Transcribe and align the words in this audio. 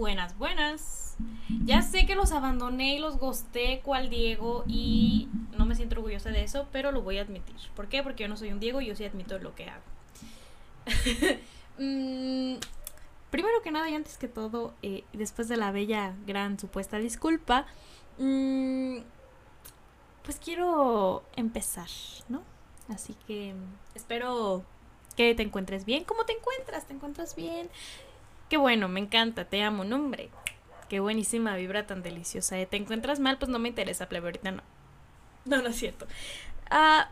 Buenas, 0.00 0.38
buenas. 0.38 1.14
Ya 1.66 1.82
sé 1.82 2.06
que 2.06 2.14
los 2.14 2.32
abandoné 2.32 2.96
y 2.96 3.00
los 3.00 3.18
gosté 3.18 3.82
cual 3.84 4.08
Diego 4.08 4.64
y 4.66 5.28
no 5.58 5.66
me 5.66 5.74
siento 5.74 5.96
orgullosa 5.96 6.30
de 6.30 6.42
eso, 6.42 6.66
pero 6.72 6.90
lo 6.90 7.02
voy 7.02 7.18
a 7.18 7.20
admitir. 7.20 7.54
¿Por 7.76 7.86
qué? 7.88 8.02
Porque 8.02 8.22
yo 8.22 8.28
no 8.30 8.38
soy 8.38 8.50
un 8.50 8.60
Diego 8.60 8.80
y 8.80 8.86
yo 8.86 8.96
sí 8.96 9.04
admito 9.04 9.38
lo 9.38 9.54
que 9.54 9.68
hago. 9.68 9.82
Mm, 11.78 12.56
primero 13.30 13.62
que 13.62 13.70
nada 13.70 13.88
y 13.88 13.94
antes 13.94 14.18
que 14.18 14.28
todo, 14.28 14.74
eh, 14.82 15.04
después 15.14 15.48
de 15.48 15.56
la 15.56 15.72
bella, 15.72 16.14
gran 16.26 16.58
supuesta 16.58 16.98
disculpa, 16.98 17.64
mm, 18.18 18.98
pues 20.22 20.38
quiero 20.44 21.22
empezar, 21.36 21.88
¿no? 22.28 22.42
Así 22.88 23.16
que 23.26 23.54
espero 23.94 24.62
que 25.16 25.34
te 25.34 25.42
encuentres 25.42 25.86
bien. 25.86 26.04
¿Cómo 26.04 26.24
te 26.24 26.34
encuentras? 26.34 26.86
¿Te 26.86 26.92
encuentras 26.92 27.34
bien? 27.34 27.70
Qué 28.50 28.56
bueno, 28.56 28.88
me 28.88 28.98
encanta, 28.98 29.44
te 29.44 29.62
amo, 29.62 29.84
nombre. 29.84 30.28
Qué 30.88 30.98
buenísima 30.98 31.54
vibra 31.54 31.86
tan 31.86 32.02
deliciosa. 32.02 32.58
¿eh? 32.58 32.66
¿Te 32.66 32.76
encuentras 32.76 33.20
mal? 33.20 33.38
Pues 33.38 33.48
no 33.48 33.60
me 33.60 33.68
interesa, 33.68 34.08
plebe, 34.08 34.26
ahorita 34.26 34.50
no. 34.50 34.62
No, 35.44 35.62
no 35.62 35.68
es 35.68 35.76
cierto. 35.76 36.08
Ah, 36.68 37.08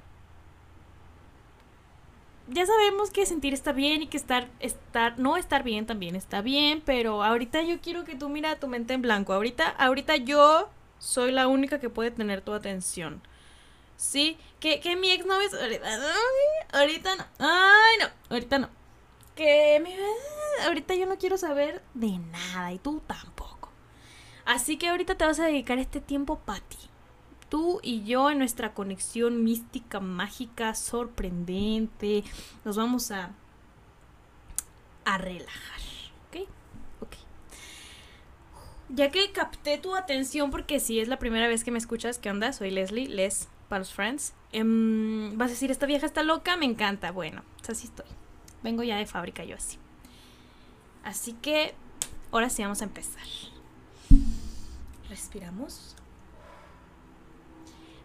ya 2.48 2.66
sabemos 2.66 3.10
que 3.12 3.24
sentir 3.24 3.55
está 3.55 3.70
bien 3.70 4.02
y 4.02 4.09
que 4.09 4.16
estar, 4.16 4.48
estar, 4.59 5.16
no 5.20 5.37
estar 5.37 5.62
bien 5.62 5.87
también 5.87 6.16
está 6.16 6.41
bien, 6.43 6.82
pero 6.84 7.23
ahorita 7.23 7.62
yo 7.62 7.80
quiero 7.80 8.05
que 8.05 8.16
tú 8.16 8.29
mira 8.29 8.59
tu 8.59 8.66
mente 8.66 8.95
en 8.95 9.02
blanco. 9.02 9.32
Ahorita, 9.32 9.68
ahorita 9.68 10.16
yo 10.16 10.68
soy 10.98 11.30
la 11.30 11.46
única 11.46 11.79
que 11.79 11.88
puede 11.88 12.10
tener 12.10 12.41
tu 12.41 12.52
atención. 12.52 13.23
¿Sí? 13.96 14.38
Que, 14.59 14.80
que 14.80 14.96
mi 14.96 15.10
exnovio 15.12 15.48
ahorita, 15.60 15.88
ahorita 16.73 17.16
no. 17.16 17.24
Ay, 17.38 17.98
no, 18.01 18.07
ahorita 18.30 18.59
no. 18.59 18.77
Que 19.38 19.80
mi, 19.80 19.95
ahorita 20.66 20.95
yo 20.97 21.06
no 21.06 21.16
quiero 21.16 21.38
saber 21.38 21.83
de 21.95 22.19
nada 22.19 22.73
y 22.73 22.79
tú 22.79 23.01
tampoco. 23.06 23.70
Así 24.45 24.77
que 24.77 24.88
ahorita 24.88 25.15
te 25.15 25.24
vas 25.24 25.38
a 25.38 25.46
dedicar 25.46 25.79
este 25.79 26.01
tiempo 26.01 26.40
para 26.40 26.60
ti 26.60 26.76
tú 27.49 27.80
y 27.82 28.04
yo 28.04 28.30
en 28.30 28.38
nuestra 28.38 28.74
conexión 28.74 29.45
mística, 29.45 30.01
mágica, 30.01 30.74
sorprendente, 30.74 32.24
nos 32.65 32.77
vamos 32.77 33.10
a, 33.10 33.30
a 35.04 35.18
relajar. 35.18 35.80
¿Ok? 36.29 36.49
Ok. 37.01 37.16
Ya 38.90 39.10
que 39.10 39.32
capté 39.32 39.79
tu 39.79 39.95
atención, 39.96 40.51
porque 40.51 40.80
si 40.80 41.01
es 41.01 41.09
la 41.09 41.18
primera 41.18 41.49
vez 41.49 41.65
que 41.65 41.71
me 41.71 41.79
escuchas, 41.79 42.18
¿qué 42.18 42.30
onda? 42.30 42.52
Soy 42.52 42.71
Leslie, 42.71 43.09
Les 43.09 43.49
para 43.68 43.80
los 43.80 43.93
friends. 43.93 44.34
Em, 44.52 45.37
vas 45.37 45.49
a 45.49 45.51
decir, 45.51 45.71
esta 45.71 45.87
vieja 45.87 46.07
está 46.07 46.23
loca, 46.23 46.57
me 46.57 46.65
encanta. 46.65 47.12
Bueno, 47.12 47.43
así 47.68 47.87
estoy. 47.87 48.07
Vengo 48.62 48.82
ya 48.82 48.96
de 48.96 49.06
fábrica 49.06 49.45
yo 49.45 49.56
así. 49.56 49.78
Así 51.04 51.32
que, 51.34 51.74
ahora 52.32 52.51
sí 52.51 52.62
vamos 52.62 52.82
a 52.82 52.84
empezar. 52.84 53.26
Respiramos. 55.09 55.96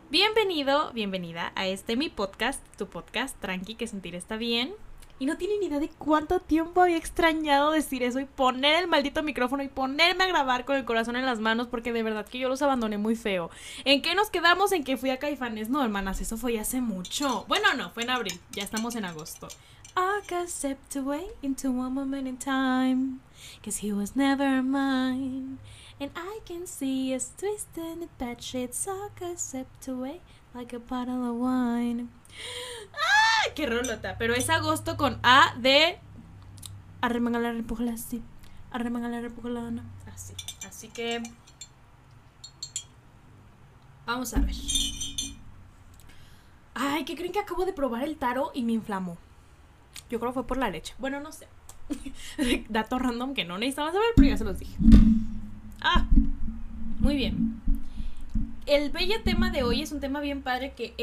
Bienvenido, 0.09 0.93
bienvenida 0.93 1.51
a 1.55 1.65
este 1.65 1.95
mi 1.95 2.09
podcast, 2.09 2.63
tu 2.77 2.87
podcast, 2.87 3.37
Tranqui, 3.39 3.75
que 3.75 3.87
sentir 3.87 4.13
está 4.15 4.37
bien. 4.37 4.73
Y 5.23 5.25
no 5.25 5.38
tienen 5.38 5.63
idea 5.63 5.79
de 5.79 5.88
cuánto 5.88 6.41
tiempo 6.41 6.81
había 6.81 6.97
extrañado 6.97 7.71
decir 7.71 8.03
eso 8.03 8.19
y 8.19 8.25
poner 8.25 8.83
el 8.83 8.89
maldito 8.89 9.23
micrófono 9.23 9.63
y 9.63 9.69
ponerme 9.69 10.25
a 10.25 10.27
grabar 10.27 10.66
con 10.66 10.75
el 10.75 10.83
corazón 10.83 11.16
en 11.16 11.25
las 11.25 11.39
manos 11.39 11.67
porque 11.67 11.93
de 11.93 12.03
verdad 12.03 12.25
que 12.25 12.39
yo 12.39 12.49
los 12.49 12.61
abandoné 12.61 12.97
muy 12.97 13.16
feo. 13.16 13.49
¿En 13.85 14.01
qué 14.01 14.16
nos 14.16 14.29
quedamos? 14.29 14.73
En 14.73 14.83
que 14.83 14.97
fui 14.97 15.11
a 15.11 15.19
Caifanes. 15.19 15.69
No, 15.69 15.81
hermanas, 15.81 16.19
eso 16.19 16.35
fue 16.35 16.59
hace 16.59 16.81
mucho. 16.81 17.45
Bueno, 17.47 17.73
no, 17.73 17.89
fue 17.91 18.03
en 18.03 18.09
abril. 18.09 18.38
Ya 18.51 18.63
estamos 18.63 18.97
en 18.97 19.05
agosto. 19.05 19.47
I 19.95 20.19
got 20.27 20.97
away 20.97 21.27
into 21.41 21.71
one 21.71 21.94
moment 21.94 22.27
in 22.27 22.35
time. 22.35 23.21
Cause 23.63 23.77
he 23.77 23.94
was 23.94 24.17
never 24.17 24.61
mine. 24.61 25.57
And 26.01 26.11
I 26.17 26.41
can 26.45 26.67
see 26.67 27.16
us 27.16 27.31
twisting 27.38 28.09
the 28.19 28.67
sucker 28.71 29.38
stepped 29.38 29.88
away 29.88 30.19
like 30.53 30.73
a 30.73 30.79
bottle 30.79 31.23
of 31.23 31.38
wine. 31.38 32.09
¡Ah! 32.94 33.51
¡Qué 33.55 33.66
rolota! 33.66 34.16
Pero 34.17 34.33
es 34.33 34.49
agosto 34.49 34.97
con 34.97 35.19
A 35.23 35.55
de 35.57 35.99
arremanga 37.01 37.39
la 37.39 37.51
repujala 37.51 37.94
así. 37.94 38.21
Arremanga 38.71 39.09
la 39.09 39.21
repujala 39.21 39.71
así. 40.13 40.33
Así 40.67 40.88
que 40.89 41.22
vamos 44.05 44.33
a 44.33 44.39
ver. 44.39 44.55
Ay, 46.75 47.05
¿qué 47.05 47.16
creen 47.16 47.31
que 47.31 47.39
acabo 47.39 47.66
de 47.66 47.73
probar 47.73 48.03
el 48.03 48.17
taro 48.17 48.51
y 48.53 48.63
me 48.63 48.72
inflamó? 48.73 49.17
Yo 50.09 50.19
creo 50.19 50.31
que 50.31 50.35
fue 50.35 50.47
por 50.47 50.57
la 50.57 50.69
leche. 50.69 50.95
Bueno, 50.97 51.19
no 51.19 51.31
sé. 51.31 51.47
Dato 52.69 52.99
random 52.99 53.33
que 53.33 53.45
no 53.45 53.57
necesitaba 53.57 53.91
saber, 53.91 54.09
pero 54.16 54.29
ya 54.29 54.38
se 54.38 54.43
los 54.43 54.59
dije. 54.59 54.75
Ah, 55.81 56.07
muy 56.99 57.16
bien. 57.16 57.53
El 58.73 58.89
bello 58.89 59.22
tema 59.22 59.51
de 59.51 59.61
hoy 59.61 59.84
es 59.84 59.91
un 59.91 60.00
tema 60.00 60.19
bien 60.19 60.41
padre 60.41 60.73
que 60.73 60.95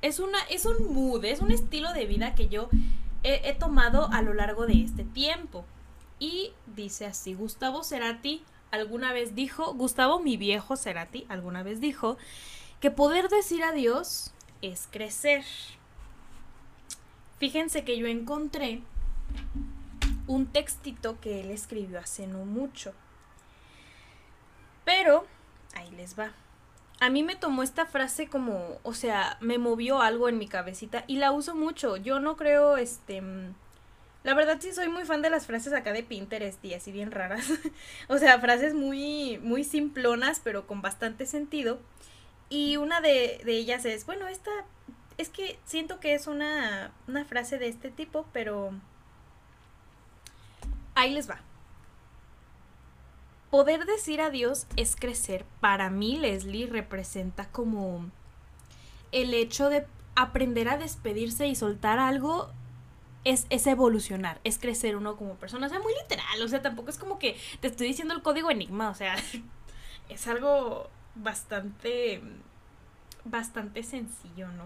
es, 0.00 0.18
una, 0.18 0.38
es 0.48 0.64
un 0.64 0.94
mood, 0.94 1.22
es 1.26 1.42
un 1.42 1.50
estilo 1.50 1.92
de 1.92 2.06
vida 2.06 2.34
que 2.34 2.48
yo 2.48 2.70
he, 3.22 3.52
tomado 3.52 4.08
a 4.10 4.22
lo 4.22 4.32
largo 4.32 4.64
de 4.64 4.82
este 4.82 5.04
tiempo. 5.04 5.66
Y 6.18 6.52
dice 6.74 7.04
así, 7.04 7.34
Gustavo 7.34 7.84
Cerati 7.84 8.42
alguna 8.70 9.12
vez 9.12 9.34
dijo, 9.34 9.74
Gustavo 9.74 10.20
mi 10.20 10.38
viejo 10.38 10.78
Cerati 10.78 11.26
alguna 11.28 11.62
vez 11.62 11.82
dijo, 11.82 12.16
que 12.80 12.90
poder 12.90 13.28
decir 13.28 13.62
adiós 13.62 14.32
es 14.62 14.88
crecer. 14.90 15.44
Fíjense 17.38 17.84
que 17.84 17.98
yo 17.98 18.06
encontré 18.06 18.80
un 20.26 20.46
textito 20.46 21.20
que 21.20 21.42
él 21.42 21.50
escribió 21.50 21.98
hace 21.98 22.26
no 22.26 22.46
mucho. 22.46 22.94
Pero, 24.86 25.26
ahí 25.74 25.90
les 25.90 26.18
va. 26.18 26.32
A 27.00 27.10
mí 27.10 27.22
me 27.22 27.36
tomó 27.36 27.62
esta 27.62 27.86
frase 27.86 28.28
como, 28.28 28.78
o 28.82 28.92
sea, 28.92 29.36
me 29.40 29.58
movió 29.58 30.00
algo 30.00 30.28
en 30.28 30.38
mi 30.38 30.48
cabecita 30.48 31.04
y 31.06 31.16
la 31.16 31.30
uso 31.32 31.54
mucho. 31.54 31.96
Yo 31.96 32.20
no 32.20 32.36
creo, 32.36 32.76
este... 32.76 33.20
Mm, 33.20 33.54
la 34.24 34.34
verdad 34.34 34.58
sí 34.60 34.72
soy 34.72 34.88
muy 34.88 35.04
fan 35.04 35.22
de 35.22 35.30
las 35.30 35.46
frases 35.46 35.72
acá 35.72 35.92
de 35.92 36.02
Pinterest 36.02 36.62
y 36.64 36.74
así 36.74 36.90
bien 36.90 37.12
raras. 37.12 37.46
o 38.08 38.18
sea, 38.18 38.40
frases 38.40 38.74
muy, 38.74 39.38
muy 39.38 39.64
simplonas, 39.64 40.40
pero 40.42 40.66
con 40.66 40.82
bastante 40.82 41.24
sentido. 41.24 41.78
Y 42.50 42.76
una 42.76 43.00
de, 43.00 43.40
de 43.44 43.52
ellas 43.52 43.84
es, 43.84 44.04
bueno, 44.04 44.26
esta 44.26 44.50
es 45.18 45.28
que 45.28 45.58
siento 45.64 46.00
que 46.00 46.14
es 46.14 46.26
una, 46.26 46.92
una 47.06 47.24
frase 47.24 47.58
de 47.58 47.68
este 47.68 47.90
tipo, 47.90 48.26
pero 48.32 48.72
ahí 50.94 51.12
les 51.12 51.28
va. 51.28 51.40
Poder 53.50 53.86
decir 53.86 54.20
adiós 54.20 54.66
es 54.76 54.94
crecer. 54.94 55.46
Para 55.60 55.88
mí, 55.88 56.18
Leslie 56.18 56.66
representa 56.66 57.48
como 57.48 58.10
el 59.10 59.32
hecho 59.32 59.70
de 59.70 59.86
aprender 60.14 60.68
a 60.68 60.76
despedirse 60.76 61.46
y 61.46 61.54
soltar 61.54 61.98
algo 61.98 62.50
es, 63.24 63.46
es, 63.50 63.66
evolucionar, 63.66 64.40
es 64.44 64.58
crecer 64.58 64.96
uno 64.96 65.16
como 65.16 65.34
persona. 65.36 65.66
O 65.66 65.70
sea, 65.70 65.80
muy 65.80 65.92
literal. 66.02 66.42
O 66.42 66.48
sea, 66.48 66.60
tampoco 66.60 66.90
es 66.90 66.98
como 66.98 67.18
que 67.18 67.36
te 67.60 67.68
estoy 67.68 67.88
diciendo 67.88 68.14
el 68.14 68.22
código 68.22 68.50
enigma. 68.50 68.90
O 68.90 68.94
sea, 68.94 69.16
es 70.08 70.26
algo 70.26 70.90
bastante, 71.14 72.20
bastante 73.24 73.82
sencillo, 73.82 74.48
¿no? 74.48 74.64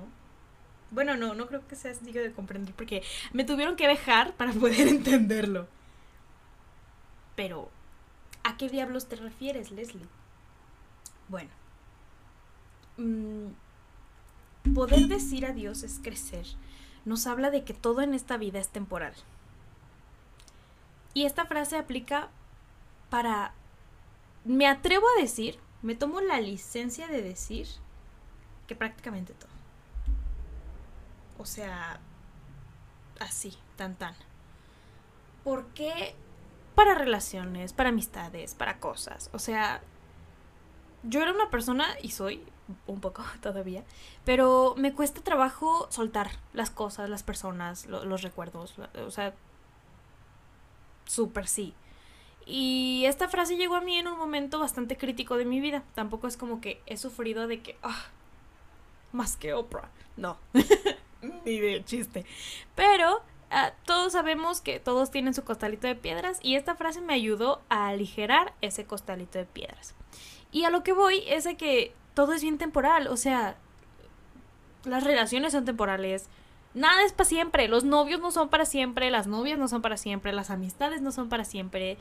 Bueno, 0.91 1.17
no, 1.17 1.35
no 1.35 1.47
creo 1.47 1.67
que 1.67 1.77
sea 1.77 1.95
sencillo 1.95 2.21
de 2.21 2.33
comprender 2.33 2.75
porque 2.75 3.03
me 3.33 3.45
tuvieron 3.45 3.77
que 3.77 3.89
dejar 3.89 4.35
para 4.35 4.53
poder 4.53 4.89
entenderlo. 4.89 5.69
Pero 7.35 7.71
¿A 8.45 8.57
qué 8.57 8.69
diablos 8.69 9.07
te 9.07 9.17
refieres, 9.17 9.71
Leslie? 9.71 10.09
Bueno, 11.29 11.51
mm, 12.97 13.49
poder 14.75 15.07
decir 15.09 15.47
adiós 15.47 15.83
es 15.83 16.01
crecer. 16.03 16.47
Nos 17.05 17.27
habla 17.27 17.51
de 17.51 17.65
que 17.65 17.75
todo 17.75 18.01
en 18.01 18.15
esta 18.15 18.37
vida 18.37 18.59
es 18.59 18.69
temporal. 18.69 19.15
Y 21.15 21.25
esta 21.25 21.47
frase 21.47 21.77
aplica 21.77 22.29
para... 23.11 23.55
Me 24.45 24.67
atrevo 24.67 25.07
a 25.17 25.21
decir, 25.21 25.59
me 25.83 25.95
tomo 25.95 26.21
la 26.21 26.41
licencia 26.41 27.07
de 27.07 27.23
decir 27.23 27.69
que 28.67 28.75
prácticamente 28.75 29.35
todo. 29.35 29.51
O 31.39 31.45
sea, 31.45 32.01
así, 33.21 33.57
tan 33.77 33.95
tan. 33.97 34.15
¿Por 35.45 35.67
qué 35.75 36.15
para 36.75 36.95
relaciones, 36.95 37.73
para 37.73 37.91
amistades, 37.91 38.55
para 38.55 38.79
cosas. 38.79 39.31
O 39.33 39.39
sea, 39.39 39.83
yo 41.03 41.21
era 41.21 41.33
una 41.33 41.51
persona, 41.51 41.87
y 42.03 42.11
soy 42.11 42.43
un 42.87 43.01
poco 43.01 43.25
todavía, 43.41 43.85
pero 44.25 44.75
me 44.77 44.95
cuesta 44.95 45.21
trabajo 45.21 45.87
soltar 45.91 46.31
las 46.53 46.71
cosas, 46.71 47.09
las 47.09 47.23
personas, 47.23 47.87
los 47.87 48.23
recuerdos. 48.23 48.77
O 49.07 49.11
sea, 49.11 49.35
súper 51.07 51.47
sí. 51.49 51.75
Y 52.45 53.05
esta 53.07 53.29
frase 53.29 53.57
llegó 53.57 53.77
a 53.77 53.81
mí 53.81 53.99
en 53.99 54.09
un 54.09 54.19
momento 54.19 54.59
bastante 54.59 54.97
crítico 54.97 55.37
de 55.37 55.45
mi 55.45 55.61
vida. 55.61 55.85
Tampoco 55.95 56.27
es 56.27 56.37
como 56.37 56.61
que 56.61 56.83
he 56.87 56.97
sufrido 56.97 57.47
de 57.47 57.61
que, 57.61 57.77
ah, 57.83 58.07
más 59.13 59.37
que 59.37 59.55
Oprah. 59.55 59.91
No, 60.17 60.39
ni 61.45 61.61
de 61.61 61.85
chiste. 61.85 62.27
Pero 62.75 63.23
ah, 63.53 63.73
todos 63.85 64.13
sabemos 64.13 64.61
que 64.61 64.81
todos 64.81 65.11
tienen 65.11 65.35
su 65.35 65.45
costalito 65.45 65.87
de 65.87 65.95
piedras 65.95 66.39
y 66.43 66.57
esta 66.57 66.75
frase 66.75 67.01
me 67.01 67.15
ayudó 67.15 67.61
a 67.69 67.89
aligerar 67.89 68.55
ese 68.61 68.85
costalito 68.85 69.39
de 69.39 69.45
piedras. 69.45 69.95
Y 70.51 70.65
a 70.65 70.71
lo 70.71 70.83
que 70.83 70.93
voy 70.93 71.23
es 71.29 71.45
de 71.45 71.57
que 71.57 71.95
todo 72.15 72.33
es 72.33 72.43
bien 72.43 72.59
temporal, 72.59 73.07
o 73.07 73.17
sea, 73.17 73.57
las 74.85 75.05
relaciones 75.05 75.53
son 75.53 75.65
temporales. 75.65 76.29
Nada 76.75 77.05
es 77.05 77.13
para 77.13 77.29
siempre, 77.29 77.69
los 77.69 77.85
novios 77.85 78.21
no 78.21 78.33
son 78.33 78.49
para 78.49 78.65
siempre, 78.65 79.11
las 79.11 79.27
novias 79.27 79.59
no 79.59 79.69
son 79.69 79.83
para 79.83 79.97
siempre, 79.97 80.33
las 80.33 80.51
amistades 80.51 81.03
no 81.03 81.13
son 81.13 81.29
para 81.29 81.45
siempre 81.45 81.99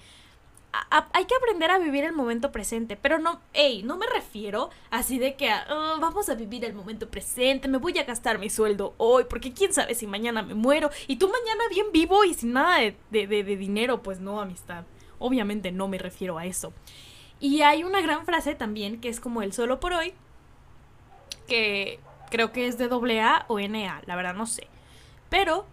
hay 0.72 1.26
que 1.26 1.36
aprender 1.36 1.70
a 1.70 1.80
vivir 1.80 2.04
el 2.04 2.14
momento 2.14 2.52
presente, 2.52 2.96
pero 2.96 3.20
no, 3.20 3.42
hey, 3.54 3.82
no 3.84 3.98
me 3.98 4.06
refiero 4.08 4.70
así 4.90 5.20
de 5.20 5.36
que 5.36 5.52
oh, 5.70 5.98
vamos 6.00 6.30
a 6.30 6.36
vivir 6.36 6.64
el 6.64 6.74
momento 6.74 7.10
presente, 7.10 7.68
me 7.68 7.78
voy 7.78 7.98
a 7.98 8.04
gastar 8.04 8.40
mi 8.40 8.50
sueldo 8.50 8.94
hoy, 8.98 9.26
porque 9.30 9.54
quién 9.54 9.74
sabe 9.74 9.96
si 9.96 10.08
mañana 10.08 10.42
me 10.42 10.54
muero 10.54 10.90
y 11.08 11.18
tú 11.18 11.28
mañana 11.28 11.64
bien 11.70 11.88
vivo 11.92 12.24
y 12.24 12.34
sin 12.34 12.54
nada 12.54 12.80
de, 13.10 13.44
dinero, 13.44 14.02
pues 14.02 14.20
no, 14.20 14.40
amistad. 14.40 14.86
Obviamente 15.20 15.72
no 15.72 15.88
me 15.88 15.98
refiero 15.98 16.38
a 16.38 16.46
eso. 16.46 16.74
Y 17.40 17.62
hay 17.62 17.84
una 17.84 18.02
gran 18.02 18.26
frase 18.26 18.56
también 18.56 19.02
que 19.02 19.10
es 19.10 19.20
como 19.20 19.42
el 19.42 19.54
solo 19.54 19.80
por 19.80 19.94
hoy, 19.94 20.14
que 21.48 22.00
creo 22.30 22.52
que 22.52 22.68
es 22.68 22.78
de 22.78 22.86
AA 22.86 23.46
o 23.48 23.60
NA, 23.60 24.02
la 24.06 24.16
verdad 24.16 24.34
no 24.34 24.46
sé. 24.46 24.68
Pero... 25.30 25.66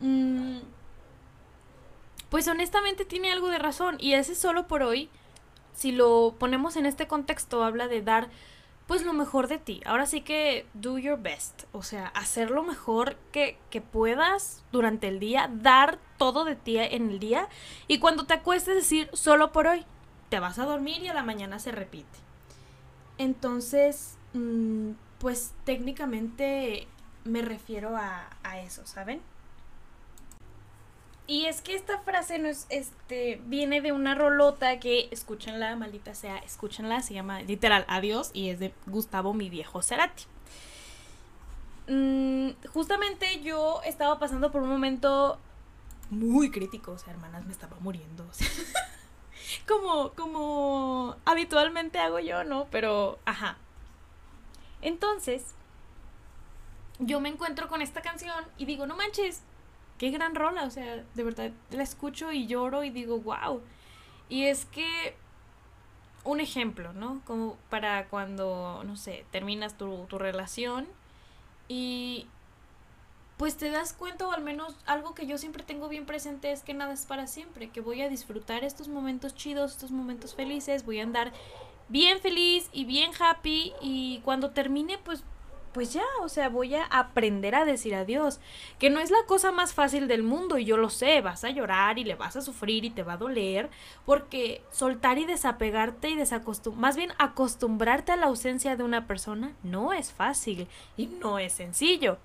Mmm, 0.00 0.58
pues 2.30 2.48
honestamente 2.48 3.04
tiene 3.04 3.32
algo 3.32 3.48
de 3.48 3.58
razón. 3.58 3.96
Y 3.98 4.14
ese 4.14 4.34
solo 4.34 4.66
por 4.66 4.82
hoy, 4.82 5.10
si 5.74 5.92
lo 5.92 6.34
ponemos 6.38 6.76
en 6.76 6.86
este 6.86 7.06
contexto, 7.06 7.64
habla 7.64 7.88
de 7.88 8.02
dar 8.02 8.28
pues 8.86 9.04
lo 9.04 9.12
mejor 9.12 9.48
de 9.48 9.58
ti. 9.58 9.82
Ahora 9.84 10.06
sí 10.06 10.22
que 10.22 10.66
do 10.72 10.98
your 10.98 11.20
best. 11.20 11.64
O 11.72 11.82
sea, 11.82 12.06
hacer 12.08 12.50
lo 12.50 12.62
mejor 12.62 13.16
que, 13.32 13.58
que 13.68 13.82
puedas 13.82 14.64
durante 14.72 15.08
el 15.08 15.20
día, 15.20 15.50
dar 15.52 15.98
todo 16.16 16.44
de 16.44 16.56
ti 16.56 16.78
en 16.78 17.10
el 17.10 17.18
día. 17.18 17.48
Y 17.86 17.98
cuando 17.98 18.24
te 18.24 18.34
acuestes 18.34 18.74
decir 18.74 19.10
solo 19.12 19.52
por 19.52 19.66
hoy, 19.66 19.84
te 20.30 20.40
vas 20.40 20.58
a 20.58 20.64
dormir 20.64 21.02
y 21.02 21.08
a 21.08 21.14
la 21.14 21.22
mañana 21.22 21.58
se 21.58 21.70
repite. 21.70 22.18
Entonces, 23.18 24.16
mm, 24.32 24.92
pues 25.18 25.52
técnicamente 25.64 26.88
me 27.24 27.42
refiero 27.42 27.94
a, 27.96 28.30
a 28.42 28.60
eso, 28.60 28.86
¿saben? 28.86 29.20
Y 31.28 31.44
es 31.44 31.60
que 31.60 31.74
esta 31.74 31.98
frase 31.98 32.38
no 32.38 32.48
es, 32.48 32.66
este, 32.70 33.38
viene 33.44 33.82
de 33.82 33.92
una 33.92 34.14
rolota 34.14 34.80
que, 34.80 35.08
escúchenla, 35.10 35.76
maldita 35.76 36.14
sea, 36.14 36.38
escúchenla, 36.38 37.02
se 37.02 37.12
llama 37.12 37.42
literal 37.42 37.84
Adiós 37.86 38.30
y 38.32 38.48
es 38.48 38.58
de 38.58 38.72
Gustavo 38.86 39.34
mi 39.34 39.50
viejo 39.50 39.82
Cerati. 39.82 40.24
Mm, 41.86 42.52
justamente 42.72 43.42
yo 43.42 43.82
estaba 43.84 44.18
pasando 44.18 44.50
por 44.50 44.62
un 44.62 44.70
momento 44.70 45.38
muy 46.08 46.50
crítico, 46.50 46.92
o 46.92 46.98
sea, 46.98 47.12
hermanas, 47.12 47.44
me 47.44 47.52
estaba 47.52 47.76
muriendo. 47.80 48.24
como, 49.68 50.14
como 50.14 51.14
habitualmente 51.26 51.98
hago 51.98 52.20
yo, 52.20 52.42
¿no? 52.42 52.68
Pero, 52.70 53.18
ajá. 53.26 53.58
Entonces, 54.80 55.44
yo 56.98 57.20
me 57.20 57.28
encuentro 57.28 57.68
con 57.68 57.82
esta 57.82 58.00
canción 58.00 58.46
y 58.56 58.64
digo, 58.64 58.86
no 58.86 58.96
manches, 58.96 59.42
qué 59.98 60.10
gran 60.10 60.34
rola, 60.34 60.64
o 60.64 60.70
sea, 60.70 61.04
de 61.14 61.24
verdad 61.24 61.50
la 61.70 61.82
escucho 61.82 62.32
y 62.32 62.46
lloro 62.46 62.84
y 62.84 62.90
digo, 62.90 63.18
wow. 63.18 63.60
Y 64.28 64.44
es 64.44 64.64
que 64.66 65.16
un 66.24 66.40
ejemplo, 66.40 66.92
¿no? 66.92 67.20
Como 67.24 67.56
para 67.70 68.06
cuando, 68.08 68.82
no 68.84 68.96
sé, 68.96 69.24
terminas 69.30 69.76
tu, 69.76 70.06
tu 70.06 70.18
relación 70.18 70.86
y 71.68 72.26
pues 73.36 73.56
te 73.56 73.70
das 73.70 73.92
cuenta, 73.92 74.26
o 74.26 74.32
al 74.32 74.42
menos 74.42 74.74
algo 74.84 75.14
que 75.14 75.26
yo 75.26 75.38
siempre 75.38 75.62
tengo 75.62 75.88
bien 75.88 76.06
presente 76.06 76.50
es 76.50 76.62
que 76.62 76.74
nada 76.74 76.92
es 76.92 77.06
para 77.06 77.28
siempre, 77.28 77.70
que 77.70 77.80
voy 77.80 78.02
a 78.02 78.08
disfrutar 78.08 78.64
estos 78.64 78.88
momentos 78.88 79.34
chidos, 79.34 79.72
estos 79.72 79.92
momentos 79.92 80.34
felices, 80.34 80.84
voy 80.84 80.98
a 80.98 81.04
andar 81.04 81.32
bien 81.88 82.20
feliz 82.20 82.68
y 82.72 82.84
bien 82.84 83.12
happy 83.18 83.72
y 83.80 84.20
cuando 84.24 84.50
termine 84.50 84.98
pues 84.98 85.22
pues 85.78 85.92
ya, 85.92 86.02
o 86.22 86.28
sea, 86.28 86.48
voy 86.48 86.74
a 86.74 86.82
aprender 86.86 87.54
a 87.54 87.64
decir 87.64 87.94
adiós, 87.94 88.40
que 88.80 88.90
no 88.90 88.98
es 88.98 89.12
la 89.12 89.24
cosa 89.28 89.52
más 89.52 89.74
fácil 89.74 90.08
del 90.08 90.24
mundo 90.24 90.58
y 90.58 90.64
yo 90.64 90.76
lo 90.76 90.90
sé, 90.90 91.20
vas 91.20 91.44
a 91.44 91.50
llorar 91.50 92.00
y 92.00 92.04
le 92.04 92.16
vas 92.16 92.34
a 92.34 92.40
sufrir 92.40 92.84
y 92.84 92.90
te 92.90 93.04
va 93.04 93.12
a 93.12 93.16
doler, 93.16 93.70
porque 94.04 94.60
soltar 94.72 95.18
y 95.18 95.24
desapegarte 95.24 96.08
y 96.10 96.16
desacostumbrarte, 96.16 96.80
más 96.80 96.96
bien 96.96 97.12
acostumbrarte 97.18 98.10
a 98.10 98.16
la 98.16 98.26
ausencia 98.26 98.74
de 98.74 98.82
una 98.82 99.06
persona 99.06 99.52
no 99.62 99.92
es 99.92 100.10
fácil 100.10 100.66
y 100.96 101.06
no 101.06 101.38
es 101.38 101.52
sencillo. 101.52 102.18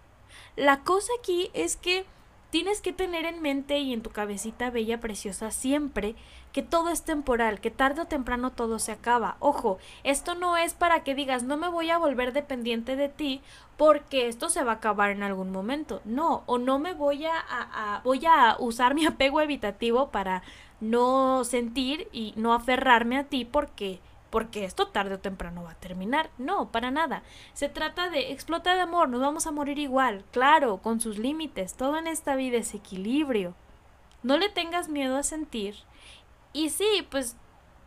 La 0.55 0.79
cosa 0.79 1.11
aquí 1.19 1.51
es 1.53 1.75
que 1.75 2.07
tienes 2.53 2.81
que 2.81 2.94
tener 2.94 3.25
en 3.25 3.41
mente 3.41 3.79
y 3.79 3.94
en 3.94 4.03
tu 4.03 4.11
cabecita 4.11 4.69
bella 4.69 5.00
preciosa 5.00 5.50
siempre 5.50 6.13
que 6.51 6.61
todo 6.61 6.91
es 6.91 7.01
temporal, 7.01 7.59
que 7.59 7.71
tarde 7.71 8.01
o 8.01 8.05
temprano 8.05 8.51
todo 8.51 8.77
se 8.77 8.91
acaba. 8.91 9.38
Ojo, 9.39 9.79
esto 10.03 10.35
no 10.35 10.55
es 10.55 10.75
para 10.75 11.03
que 11.03 11.15
digas 11.15 11.41
no 11.41 11.57
me 11.57 11.67
voy 11.67 11.89
a 11.89 11.97
volver 11.97 12.31
dependiente 12.31 12.95
de 12.95 13.09
ti 13.09 13.41
porque 13.75 14.27
esto 14.27 14.50
se 14.50 14.63
va 14.63 14.73
a 14.73 14.75
acabar 14.75 15.09
en 15.09 15.23
algún 15.23 15.51
momento. 15.51 16.03
No, 16.05 16.44
o 16.45 16.59
no 16.59 16.77
me 16.77 16.94
voy 16.94 17.25
a, 17.25 17.33
a 17.50 18.01
voy 18.03 18.23
a 18.27 18.55
usar 18.59 18.94
mi 18.94 19.03
apego 19.07 19.41
evitativo 19.41 20.09
para 20.09 20.44
no 20.79 21.45
sentir 21.45 22.07
y 22.11 22.35
no 22.35 22.53
aferrarme 22.53 23.17
a 23.17 23.23
ti 23.23 23.45
porque 23.45 24.00
porque 24.33 24.65
esto 24.65 24.88
tarde 24.88 25.13
o 25.13 25.19
temprano 25.19 25.62
va 25.62 25.74
a 25.74 25.80
terminar. 25.80 26.31
No, 26.39 26.71
para 26.71 26.89
nada. 26.89 27.21
Se 27.53 27.69
trata 27.69 28.09
de 28.09 28.31
explota 28.31 28.74
de 28.74 28.81
amor, 28.81 29.07
nos 29.07 29.21
vamos 29.21 29.45
a 29.45 29.51
morir 29.51 29.77
igual, 29.77 30.25
claro, 30.31 30.77
con 30.77 31.00
sus 31.00 31.19
límites. 31.19 31.75
Todo 31.75 32.00
en 32.00 32.07
esta 32.07 32.35
vida 32.35 32.57
es 32.57 32.74
equilibrio. 32.74 33.53
No 34.24 34.39
le 34.39 34.50
tengas 34.50 34.89
miedo 34.89 35.18
a 35.18 35.21
sentir. 35.21 35.75
Y 36.51 36.71
sí, 36.71 37.07
pues 37.12 37.38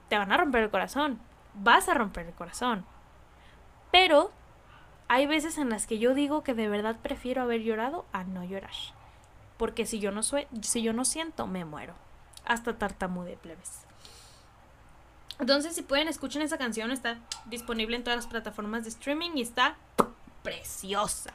te 0.09 0.19
van 0.19 0.31
a 0.31 0.37
romper 0.37 0.63
el 0.63 0.71
corazón. 0.71 1.19
Vas 1.55 1.89
a 1.89 1.95
romper 1.95 2.27
el 2.29 2.35
corazón. 2.35 2.87
Pero 3.91 4.31
hay 5.09 5.27
veces 5.27 5.59
en 5.59 5.69
las 5.69 5.89
que 5.89 5.99
yo 5.99 6.15
digo 6.15 6.45
que 6.45 6.55
de 6.55 6.69
verdad 6.69 6.95
prefiero 7.03 7.43
haber 7.43 7.63
llorado 7.63 8.07
a 8.13 8.23
no 8.23 8.45
llorar. 8.45 8.71
Porque 9.57 9.85
si 9.85 9.99
yo 9.99 10.13
no 10.13 10.23
soy, 10.23 10.47
si 10.61 10.81
yo 10.81 10.93
no 10.93 11.05
siento, 11.05 11.49
me 11.49 11.65
muero. 11.65 11.95
Hasta 12.45 12.79
tartamude, 12.79 13.37
plebes. 13.37 13.86
Entonces, 15.39 15.75
si 15.75 15.83
pueden, 15.83 16.09
escuchen 16.09 16.43
esa 16.43 16.59
canción. 16.59 16.91
Está 16.91 17.19
disponible 17.47 17.97
en 17.97 18.05
todas 18.05 18.17
las 18.17 18.27
plataformas 18.27 18.85
de 18.85 18.91
streaming 18.91 19.33
y 19.35 19.43
está 19.43 19.77
preciosa. 20.43 21.33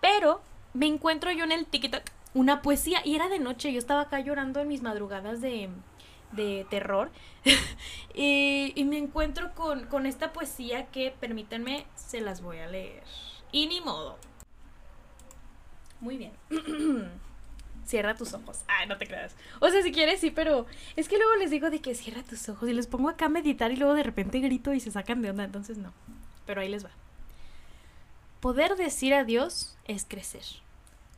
Pero 0.00 0.42
me 0.74 0.86
encuentro 0.86 1.30
yo 1.32 1.44
en 1.44 1.52
el 1.52 1.66
TikTok 1.66 2.02
una 2.34 2.62
poesía 2.62 3.00
y 3.04 3.14
era 3.14 3.28
de 3.28 3.38
noche. 3.38 3.72
Yo 3.72 3.78
estaba 3.78 4.02
acá 4.02 4.20
llorando 4.20 4.60
en 4.60 4.68
mis 4.68 4.82
madrugadas 4.82 5.40
de, 5.40 5.70
de 6.32 6.66
terror. 6.70 7.10
y, 8.14 8.84
me 8.84 8.98
encuentro 8.98 9.54
con, 9.54 9.86
con 9.86 10.06
esta 10.06 10.32
poesía 10.32 10.86
que, 10.86 11.14
permítanme, 11.18 11.86
se 11.94 12.20
las 12.20 12.42
voy 12.42 12.58
a 12.58 12.66
leer. 12.66 13.02
Y 13.50 13.66
ni 13.66 13.80
modo. 13.80 14.18
Muy 16.00 16.16
bien. 16.18 16.32
cierra 17.92 18.14
tus 18.14 18.32
ojos. 18.32 18.62
Ay, 18.68 18.88
no 18.88 18.96
te 18.96 19.06
creas. 19.06 19.36
O 19.60 19.68
sea, 19.68 19.82
si 19.82 19.92
quieres, 19.92 20.18
sí, 20.18 20.30
pero 20.30 20.64
es 20.96 21.08
que 21.08 21.18
luego 21.18 21.36
les 21.36 21.50
digo 21.50 21.68
de 21.68 21.82
que 21.82 21.94
cierra 21.94 22.22
tus 22.22 22.48
ojos 22.48 22.66
y 22.68 22.72
les 22.72 22.86
pongo 22.86 23.10
acá 23.10 23.26
a 23.26 23.28
meditar 23.28 23.70
y 23.70 23.76
luego 23.76 23.92
de 23.92 24.02
repente 24.02 24.40
grito 24.40 24.72
y 24.72 24.80
se 24.80 24.90
sacan 24.90 25.20
de 25.20 25.28
onda, 25.28 25.44
entonces 25.44 25.76
no. 25.76 25.92
Pero 26.46 26.62
ahí 26.62 26.68
les 26.70 26.86
va. 26.86 26.90
Poder 28.40 28.76
decir 28.76 29.12
adiós 29.12 29.76
es 29.84 30.06
crecer. 30.08 30.42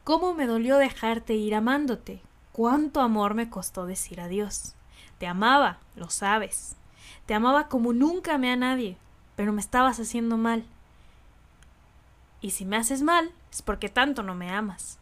¿Cómo 0.02 0.35
me 0.35 0.47
dolió 0.47 0.76
dejarte 0.76 1.35
ir 1.35 1.54
amándote? 1.54 2.21
¿Cuánto 2.50 3.00
amor 3.00 3.35
me 3.35 3.49
costó 3.49 3.87
decir 3.87 4.21
adiós? 4.21 4.75
Te 5.19 5.28
amaba, 5.28 5.78
lo 5.95 6.11
sabes. 6.11 6.75
Te 7.26 7.35
amaba 7.35 7.69
como 7.69 7.93
nunca 7.93 8.35
amé 8.35 8.50
a 8.50 8.57
nadie, 8.57 8.97
pero 9.37 9.52
me 9.52 9.61
estabas 9.61 10.00
haciendo 10.00 10.37
mal. 10.37 10.64
Y 12.40 12.50
si 12.50 12.64
me 12.64 12.76
haces 12.76 13.00
mal, 13.00 13.31
es 13.52 13.62
porque 13.62 13.88
tanto 13.88 14.25
no 14.25 14.35
me 14.35 14.50
amas. 14.50 14.99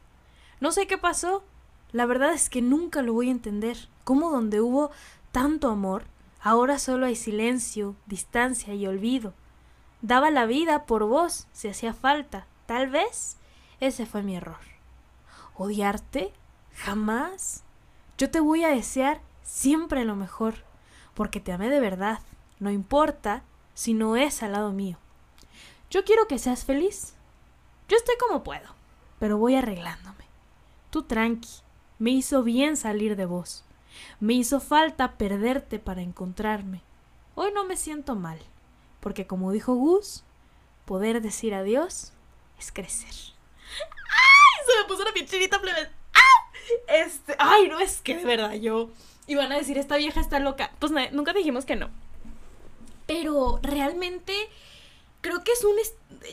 No 0.61 0.71
sé 0.71 0.87
qué 0.87 0.99
pasó, 0.99 1.43
la 1.93 2.07
verdad 2.07 2.33
es 2.33 2.49
que 2.49 2.63
nunca 2.63 3.03
lo 3.03 3.13
voy 3.13 3.29
a 3.29 3.33
entender. 3.33 3.89
¿Cómo 4.05 4.31
donde 4.31 4.61
hubo 4.61 4.91
tanto 5.31 5.69
amor, 5.69 6.05
ahora 6.41 6.79
solo 6.79 7.07
hay 7.07 7.17
silencio, 7.17 7.95
distancia 8.07 8.75
y 8.75 8.87
olvido? 8.87 9.35
Daba 10.01 10.31
la 10.31 10.47
vida 10.47 10.87
por 10.87 11.05
vos, 11.05 11.47
si 11.53 11.69
hacía 11.69 11.95
falta. 11.95 12.47
Tal 12.67 12.89
vez 12.89 13.37
ese 13.81 14.07
fue 14.07 14.23
mi 14.23 14.37
error. 14.37 14.59
¿Odiarte? 15.55 16.33
Jamás. 16.75 17.63
Yo 18.19 18.31
te 18.31 18.41
voy 18.41 18.65
a 18.65 18.69
desear 18.69 19.21
siempre 19.43 20.05
lo 20.05 20.17
mejor, 20.17 20.55
porque 21.15 21.41
te 21.41 21.53
amé 21.53 21.69
de 21.69 21.81
verdad. 21.81 22.21
No 22.59 22.71
importa 22.71 23.43
si 23.75 23.93
no 23.93 24.17
es 24.17 24.43
al 24.43 24.53
lado 24.53 24.73
mío. 24.73 24.97
Yo 25.91 26.05
quiero 26.05 26.27
que 26.27 26.39
seas 26.39 26.65
feliz. 26.65 27.15
Yo 27.89 27.97
estoy 27.97 28.15
como 28.17 28.43
puedo, 28.43 28.69
pero 29.19 29.37
voy 29.37 29.57
arreglándome. 29.57 30.25
Tú 30.91 31.03
tranqui, 31.03 31.62
me 32.03 32.11
hizo 32.11 32.43
bien 32.43 32.77
salir 32.77 33.15
de 33.15 33.27
vos. 33.27 33.63
Me 34.19 34.33
hizo 34.33 34.59
falta 34.59 35.13
perderte 35.13 35.79
para 35.79 36.03
encontrarme. 36.03 36.83
Hoy 37.37 37.53
no 37.55 37.65
me 37.65 37.77
siento 37.77 38.17
mal, 38.17 38.41
porque 38.99 39.29
como 39.29 39.53
dijo 39.53 39.77
Gus, 39.77 40.25
poder 40.85 41.23
decir 41.23 41.55
adiós 41.55 42.13
es 42.59 42.73
crecer. 42.73 43.15
¡Ay! 44.09 44.67
Se 44.67 44.83
me 44.83 44.89
puso 44.89 45.03
una 45.03 45.13
pinchinita 45.13 45.61
plebe. 45.61 45.91
¡Ah! 46.13 46.53
Este, 46.89 47.37
ay, 47.39 47.69
no, 47.69 47.79
es 47.79 48.01
que 48.01 48.17
de 48.17 48.25
verdad 48.25 48.55
yo 48.55 48.91
iban 49.29 49.53
a 49.53 49.57
decir, 49.57 49.79
esta 49.79 49.97
vieja 49.97 50.21
está 50.21 50.41
loca. 50.41 50.73
Pues 50.81 50.91
nunca 51.13 51.33
dijimos 51.33 51.65
que 51.65 51.77
no. 51.77 51.89
Pero 53.07 53.61
realmente 53.63 54.35
creo 55.21 55.45
que 55.45 55.53
es 55.53 55.63
un... 55.63 55.77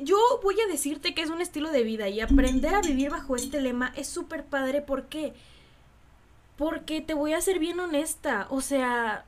Yo 0.01 0.17
voy 0.41 0.59
a 0.61 0.67
decirte 0.67 1.13
que 1.13 1.21
es 1.21 1.29
un 1.29 1.41
estilo 1.41 1.69
de 1.69 1.83
vida 1.83 2.09
y 2.09 2.21
aprender 2.21 2.73
a 2.73 2.81
vivir 2.81 3.11
bajo 3.11 3.35
este 3.35 3.61
lema 3.61 3.93
es 3.95 4.07
súper 4.07 4.45
padre. 4.45 4.81
¿Por 4.81 5.05
qué? 5.09 5.35
Porque 6.59 6.99
te 6.99 7.13
voy 7.13 7.31
a 7.31 7.39
ser 7.39 7.57
bien 7.57 7.79
honesta. 7.79 8.45
O 8.49 8.59
sea, 8.59 9.23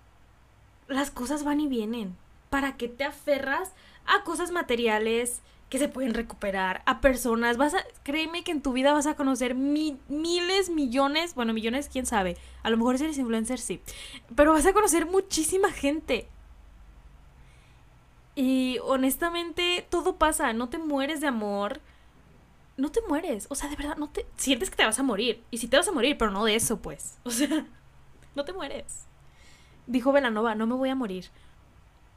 las 0.90 1.12
cosas 1.12 1.46
van 1.46 1.62
y 1.62 1.68
vienen. 1.68 2.18
¿Para 2.50 2.76
qué 2.76 2.90
te 2.90 3.06
aferras 3.06 3.72
a 4.06 4.26
cosas 4.26 4.52
materiales 4.52 5.40
que 5.70 5.80
se 5.80 5.88
pueden 5.88 6.14
recuperar? 6.14 6.84
A 6.86 7.00
personas. 7.00 7.56
Vas 7.56 7.74
a. 7.74 7.86
Créeme 8.04 8.44
que 8.44 8.52
en 8.52 8.62
tu 8.62 8.74
vida 8.74 8.92
vas 8.92 9.08
a 9.08 9.16
conocer 9.16 9.56
miles, 9.56 10.70
millones. 10.70 11.34
Bueno, 11.34 11.54
millones, 11.54 11.88
quién 11.90 12.06
sabe. 12.06 12.36
A 12.64 12.70
lo 12.70 12.76
mejor 12.76 12.98
si 12.98 13.06
eres 13.06 13.18
influencer, 13.18 13.60
sí. 13.60 13.80
Pero 14.36 14.52
vas 14.52 14.66
a 14.66 14.74
conocer 14.74 15.06
muchísima 15.06 15.72
gente. 15.72 16.28
Y 18.36 18.78
honestamente, 18.84 19.88
todo 19.90 20.18
pasa. 20.18 20.52
No 20.52 20.68
te 20.68 20.80
mueres 20.80 21.22
de 21.22 21.28
amor. 21.28 21.80
No 22.82 22.92
te 22.92 23.02
mueres. 23.08 23.48
O 23.50 23.56
sea, 23.56 23.70
de 23.70 23.76
verdad, 23.76 23.98
no 23.98 24.10
te. 24.10 24.26
Sientes 24.36 24.70
que 24.70 24.76
te 24.76 24.86
vas 24.86 25.00
a 25.00 25.04
morir. 25.04 25.44
Y 25.52 25.60
si 25.60 25.68
te 25.68 25.78
vas 25.78 25.88
a 25.88 25.92
morir, 25.92 26.18
pero 26.18 26.32
no 26.32 26.44
de 26.44 26.56
eso, 26.56 26.82
pues. 26.82 27.20
O 27.24 27.32
sea, 27.32 27.66
no 28.36 28.44
te 28.44 28.54
mueres. 28.54 29.08
Dijo 29.88 30.12
Velanova, 30.12 30.56
no 30.56 30.68
me 30.68 30.76
voy 30.76 30.90
a 30.90 30.96
morir 30.96 31.26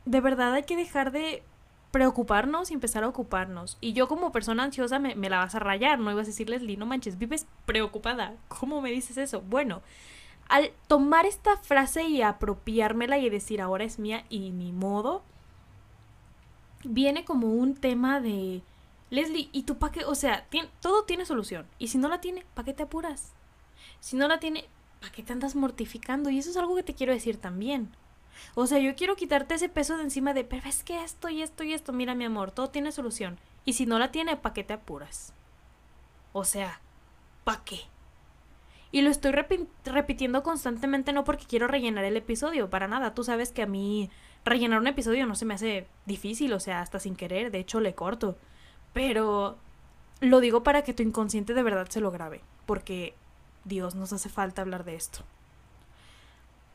de 0.04 0.20
verdad 0.20 0.52
hay 0.54 0.64
que 0.64 0.76
dejar 0.76 1.12
de 1.12 1.42
preocuparnos 1.90 2.70
y 2.70 2.74
empezar 2.74 3.04
a 3.04 3.08
ocuparnos. 3.08 3.78
Y 3.80 3.92
yo 3.92 4.08
como 4.08 4.32
persona 4.32 4.64
ansiosa 4.64 4.98
me, 4.98 5.14
la 5.14 5.38
vas 5.38 5.54
a 5.54 5.60
rayar, 5.60 5.98
no 5.98 6.10
ibas 6.10 6.26
a 6.26 6.30
decirles, 6.30 6.60
Leslie, 6.60 6.76
no 6.76 6.86
manches, 6.86 7.18
vives 7.18 7.46
preocupada. 7.66 8.34
¿Cómo 8.48 8.80
me 8.80 8.90
dices 8.90 9.16
eso? 9.16 9.40
Bueno, 9.42 9.82
al 10.48 10.72
tomar 10.88 11.24
esta 11.24 11.56
frase 11.56 12.04
y 12.04 12.22
apropiármela 12.22 13.18
y 13.18 13.30
decir 13.30 13.60
ahora 13.60 13.84
es 13.84 13.98
mía 13.98 14.24
y 14.28 14.50
ni 14.50 14.72
modo, 14.72 15.22
viene 16.82 17.24
como 17.24 17.48
un 17.48 17.76
tema 17.76 18.20
de, 18.20 18.62
Leslie, 19.10 19.48
¿y 19.52 19.62
tú 19.62 19.78
para 19.78 19.92
qué? 19.92 20.04
O 20.04 20.14
sea, 20.14 20.46
todo 20.80 21.04
tiene 21.04 21.24
solución. 21.24 21.66
Y 21.78 21.88
si 21.88 21.98
no 21.98 22.08
la 22.08 22.20
tiene, 22.20 22.44
¿para 22.54 22.66
qué 22.66 22.74
te 22.74 22.84
apuras? 22.84 23.32
Si 24.00 24.16
no 24.16 24.28
la 24.28 24.40
tiene, 24.40 24.66
¿para 25.00 25.12
qué 25.12 25.22
te 25.22 25.32
andas 25.32 25.54
mortificando? 25.54 26.30
Y 26.30 26.38
eso 26.38 26.50
es 26.50 26.56
algo 26.56 26.74
que 26.76 26.82
te 26.82 26.94
quiero 26.94 27.12
decir 27.12 27.36
también. 27.36 27.90
O 28.54 28.66
sea, 28.66 28.78
yo 28.78 28.96
quiero 28.96 29.16
quitarte 29.16 29.54
ese 29.54 29.68
peso 29.68 29.96
de 29.96 30.02
encima 30.02 30.34
de, 30.34 30.44
pero 30.44 30.68
es 30.68 30.82
que 30.82 31.02
esto 31.04 31.28
y 31.28 31.42
esto 31.42 31.62
y 31.62 31.72
esto, 31.72 31.92
mira 31.92 32.14
mi 32.14 32.24
amor, 32.24 32.50
todo 32.50 32.70
tiene 32.70 32.92
solución. 32.92 33.38
Y 33.64 33.74
si 33.74 33.86
no 33.86 33.98
la 33.98 34.10
tiene, 34.10 34.36
¿para 34.36 34.52
qué 34.52 34.64
te 34.64 34.74
apuras? 34.74 35.32
O 36.32 36.44
sea, 36.44 36.80
¿para 37.44 37.62
qué? 37.64 37.80
Y 38.90 39.02
lo 39.02 39.10
estoy 39.10 39.32
repitiendo 39.84 40.42
constantemente 40.42 41.12
no 41.12 41.24
porque 41.24 41.46
quiero 41.46 41.66
rellenar 41.66 42.04
el 42.04 42.16
episodio, 42.16 42.70
para 42.70 42.86
nada. 42.86 43.14
Tú 43.14 43.24
sabes 43.24 43.50
que 43.50 43.62
a 43.62 43.66
mí 43.66 44.10
rellenar 44.44 44.80
un 44.80 44.86
episodio 44.86 45.26
no 45.26 45.34
se 45.34 45.44
me 45.44 45.54
hace 45.54 45.86
difícil, 46.06 46.52
o 46.52 46.60
sea, 46.60 46.80
hasta 46.80 47.00
sin 47.00 47.16
querer, 47.16 47.50
de 47.50 47.58
hecho 47.58 47.80
le 47.80 47.94
corto. 47.94 48.36
Pero 48.94 49.58
lo 50.20 50.40
digo 50.40 50.62
para 50.62 50.82
que 50.82 50.94
tu 50.94 51.02
inconsciente 51.02 51.52
de 51.52 51.62
verdad 51.62 51.88
se 51.90 52.00
lo 52.00 52.10
grabe, 52.10 52.40
porque 52.64 53.14
Dios, 53.64 53.94
nos 53.94 54.12
hace 54.12 54.30
falta 54.30 54.62
hablar 54.62 54.84
de 54.84 54.94
esto. 54.94 55.20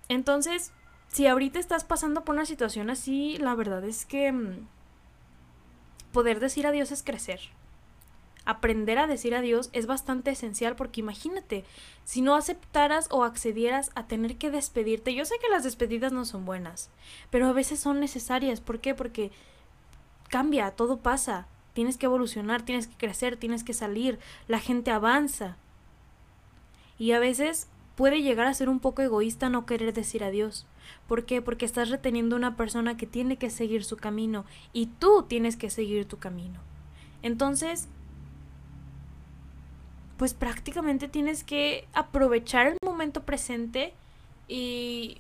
Entonces, 0.08 0.72
si 1.08 1.28
ahorita 1.28 1.60
estás 1.60 1.84
pasando 1.84 2.24
por 2.24 2.36
una 2.36 2.46
situación 2.46 2.90
así, 2.90 3.38
la 3.38 3.56
verdad 3.56 3.84
es 3.84 4.06
que 4.06 4.32
mm, 4.32 4.68
poder 6.12 6.40
decir 6.40 6.68
adiós 6.68 6.92
es 6.92 7.04
crecer. 7.04 7.40
Aprender 8.46 8.98
a 8.98 9.06
decir 9.06 9.36
adiós 9.36 9.70
es 9.74 9.86
bastante 9.86 10.32
esencial 10.32 10.76
porque 10.76 11.02
imagínate, 11.02 11.66
si 12.04 12.22
no 12.22 12.36
aceptaras 12.36 13.08
o 13.12 13.24
accedieras 13.24 13.92
a 13.96 14.08
tener 14.08 14.38
que 14.38 14.50
despedirte, 14.50 15.14
yo 15.14 15.26
sé 15.26 15.36
que 15.40 15.50
las 15.50 15.64
despedidas 15.64 16.12
no 16.12 16.26
son 16.26 16.46
buenas, 16.46 16.90
pero 17.30 17.48
a 17.48 17.54
veces 17.54 17.80
son 17.80 18.00
necesarias. 18.00 18.62
¿Por 18.62 18.80
qué? 18.80 18.96
Porque 18.96 19.32
cambia, 20.30 20.72
todo 20.72 20.98
pasa. 20.98 21.48
Tienes 21.80 21.96
que 21.96 22.08
evolucionar, 22.08 22.64
tienes 22.64 22.88
que 22.88 22.98
crecer, 22.98 23.38
tienes 23.38 23.64
que 23.64 23.72
salir, 23.72 24.20
la 24.50 24.60
gente 24.60 24.92
avanza. 24.92 25.56
Y 26.98 27.14
a 27.14 27.20
veces 27.20 27.70
puede 27.96 28.22
llegar 28.22 28.48
a 28.48 28.54
ser 28.54 28.68
un 28.68 28.82
poco 28.82 29.02
egoísta 29.02 29.48
no 29.48 29.66
querer 29.66 29.94
decir 29.94 30.26
adiós. 30.26 30.66
¿Por 31.08 31.24
qué? 31.24 31.42
Porque 31.42 31.64
estás 31.64 31.88
reteniendo 31.88 32.36
a 32.36 32.40
una 32.40 32.58
persona 32.58 32.98
que 32.98 33.08
tiene 33.08 33.38
que 33.38 33.50
seguir 33.50 33.86
su 33.86 33.96
camino 33.96 34.44
y 34.74 34.88
tú 34.88 35.24
tienes 35.24 35.56
que 35.56 35.70
seguir 35.70 36.06
tu 36.06 36.18
camino. 36.18 36.60
Entonces, 37.22 37.88
pues 40.18 40.34
prácticamente 40.34 41.08
tienes 41.08 41.46
que 41.46 41.88
aprovechar 41.94 42.68
el 42.68 42.78
momento 42.86 43.24
presente 43.24 43.94
y 44.50 45.20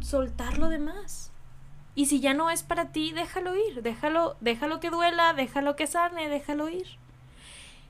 soltar 0.00 0.58
lo 0.58 0.68
demás. 0.70 1.30
Y 1.94 2.06
si 2.06 2.20
ya 2.20 2.34
no 2.34 2.50
es 2.50 2.62
para 2.62 2.90
ti, 2.90 3.12
déjalo 3.12 3.56
ir, 3.56 3.82
déjalo, 3.82 4.36
déjalo 4.40 4.80
que 4.80 4.90
duela, 4.90 5.32
déjalo 5.32 5.76
que 5.76 5.86
sane, 5.86 6.28
déjalo 6.28 6.68
ir. 6.68 6.98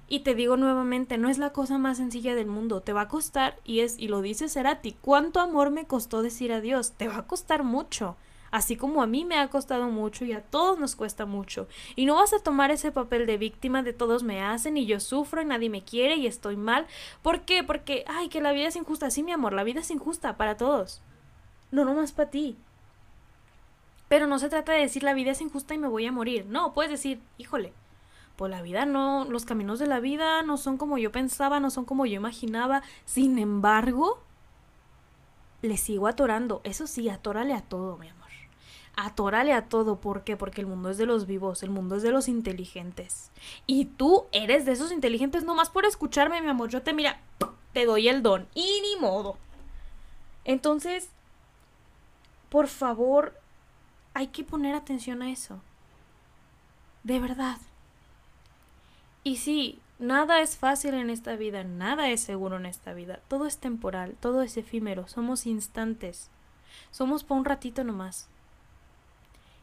Y 0.06 0.20
te 0.20 0.34
digo 0.34 0.58
nuevamente, 0.58 1.16
no 1.16 1.30
es 1.30 1.38
la 1.38 1.50
cosa 1.50 1.78
más 1.78 1.96
sencilla 1.96 2.34
del 2.34 2.46
mundo, 2.46 2.82
te 2.82 2.92
va 2.92 3.02
a 3.02 3.08
costar, 3.08 3.58
y 3.64 3.80
es, 3.80 3.99
y 3.99 4.08
lo 4.08 4.20
dice 4.20 4.50
Serati, 4.50 4.92
¿cuánto 5.00 5.40
amor 5.40 5.70
me 5.70 5.87
costó 5.87 6.23
decir 6.23 6.52
adiós? 6.52 6.92
Te 6.92 7.08
va 7.08 7.16
a 7.16 7.26
costar 7.26 7.64
mucho, 7.64 8.16
así 8.50 8.76
como 8.76 9.02
a 9.02 9.06
mí 9.06 9.25
me 9.25 9.38
ha 9.38 9.49
costado 9.49 9.88
mucho 9.88 10.26
y 10.26 10.32
a 10.32 10.42
todos 10.42 10.78
nos 10.78 10.94
cuesta 10.94 11.25
mucho. 11.25 11.66
Y 11.96 12.04
no 12.04 12.16
vas 12.16 12.34
a 12.34 12.40
tomar 12.40 12.70
ese 12.70 12.92
papel 12.92 13.25
de 13.25 13.38
víctima 13.38 13.82
de 13.82 13.94
todos 13.94 14.23
me 14.23 14.42
hacen 14.42 14.76
y 14.76 14.84
yo 14.84 15.00
sufro 15.00 15.40
y 15.40 15.46
nadie 15.46 15.70
me 15.70 15.82
quiere 15.82 16.16
y 16.16 16.26
estoy 16.26 16.56
mal. 16.56 16.87
¿Por 17.23 17.40
qué? 17.40 17.64
Porque, 17.64 18.04
ay, 18.06 18.28
que 18.28 18.42
la 18.42 18.52
vida 18.52 18.68
es 18.68 18.76
injusta. 18.76 19.11
Sí, 19.11 19.23
mi 19.23 19.32
amor, 19.32 19.54
la 19.54 19.64
vida 19.64 19.80
es 19.80 19.90
injusta 19.90 20.37
para 20.37 20.58
todos. 20.58 21.02
No 21.70 21.87
nomás 21.87 22.12
para 22.12 22.30
ti. 22.30 22.58
Pero 24.14 24.28
no 24.28 24.38
se 24.38 24.49
trata 24.49 24.71
de 24.71 24.78
decir 24.78 25.02
la 25.02 25.12
vida 25.12 25.33
es 25.33 25.40
injusta 25.40 25.75
y 25.75 25.78
me 25.78 25.88
voy 25.88 26.06
a 26.06 26.12
morir. 26.12 26.47
No, 26.47 26.73
puedes 26.73 26.88
decir, 26.88 27.21
híjole, 27.37 27.73
pues 28.37 28.49
la 28.49 28.62
vida 28.62 28.87
no, 28.87 29.25
los 29.25 29.44
caminos 29.44 29.80
de 29.80 29.88
la 29.88 29.99
vida 29.99 30.44
no 30.44 30.56
son 30.56 30.76
como 30.76 30.99
yo 30.99 31.11
pensaba, 31.11 31.59
no 31.59 31.68
son 31.68 31.85
como 31.85 32.06
yo 32.06 32.14
imaginaba. 32.14 32.85
Sin 33.06 33.40
embargo, 33.40 34.23
le 35.62 35.76
sigo 35.78 36.06
atorando. 36.06 36.61
Eso 36.62 36.87
sí, 36.87 37.09
atórale 37.09 37.54
a 37.54 37.62
todo, 37.62 37.97
mi 37.97 38.09
amor. 38.09 38.28
Atórale 38.94 39.52
a 39.52 39.68
todo. 39.68 39.97
¿Por 39.97 40.23
qué? 40.23 40.37
Porque 40.37 40.61
el 40.61 40.68
mundo 40.68 40.90
es 40.90 40.97
de 40.97 41.06
los 41.06 41.26
vivos, 41.26 41.64
el 41.64 41.71
mundo 41.71 41.97
es 41.97 42.04
de 42.04 42.12
los 42.12 42.28
inteligentes. 42.28 43.33
Y 43.66 43.87
tú 43.87 44.26
eres 44.30 44.64
de 44.64 44.71
esos 44.71 44.92
inteligentes 44.92 45.42
nomás 45.42 45.71
por 45.71 45.87
escucharme, 45.87 46.40
mi 46.40 46.50
amor. 46.50 46.68
Yo 46.68 46.83
te 46.83 46.92
mira, 46.92 47.21
te 47.73 47.85
doy 47.85 48.06
el 48.06 48.23
don. 48.23 48.47
Y 48.54 48.80
ni 48.80 49.00
modo. 49.00 49.38
Entonces, 50.44 51.09
por 52.49 52.68
favor, 52.68 53.35
hay 54.14 54.28
que 54.28 54.44
poner 54.44 54.75
atención 54.75 55.23
a 55.23 55.30
eso. 55.30 55.61
De 57.02 57.21
verdad. 57.21 57.59
Y 59.25 59.37
sí, 59.37 59.80
nada 59.99 60.40
es 60.40 60.56
fácil 60.56 60.94
en 60.94 61.11
esta 61.11 61.37
vida, 61.37 61.64
nada 61.64 62.09
es 62.09 62.21
seguro 62.21 62.56
en 62.56 62.66
esta 62.66 62.94
vida. 62.94 63.21
Todo 63.28 63.47
es 63.47 63.59
temporal, 63.59 64.16
todo 64.21 64.42
es 64.42 64.56
efímero, 64.56 65.09
somos 65.09 65.47
instantes. 65.47 66.30
Somos 66.90 67.25
por 67.25 67.37
un 67.37 67.44
ratito 67.44 67.85
nomás. 67.85 68.28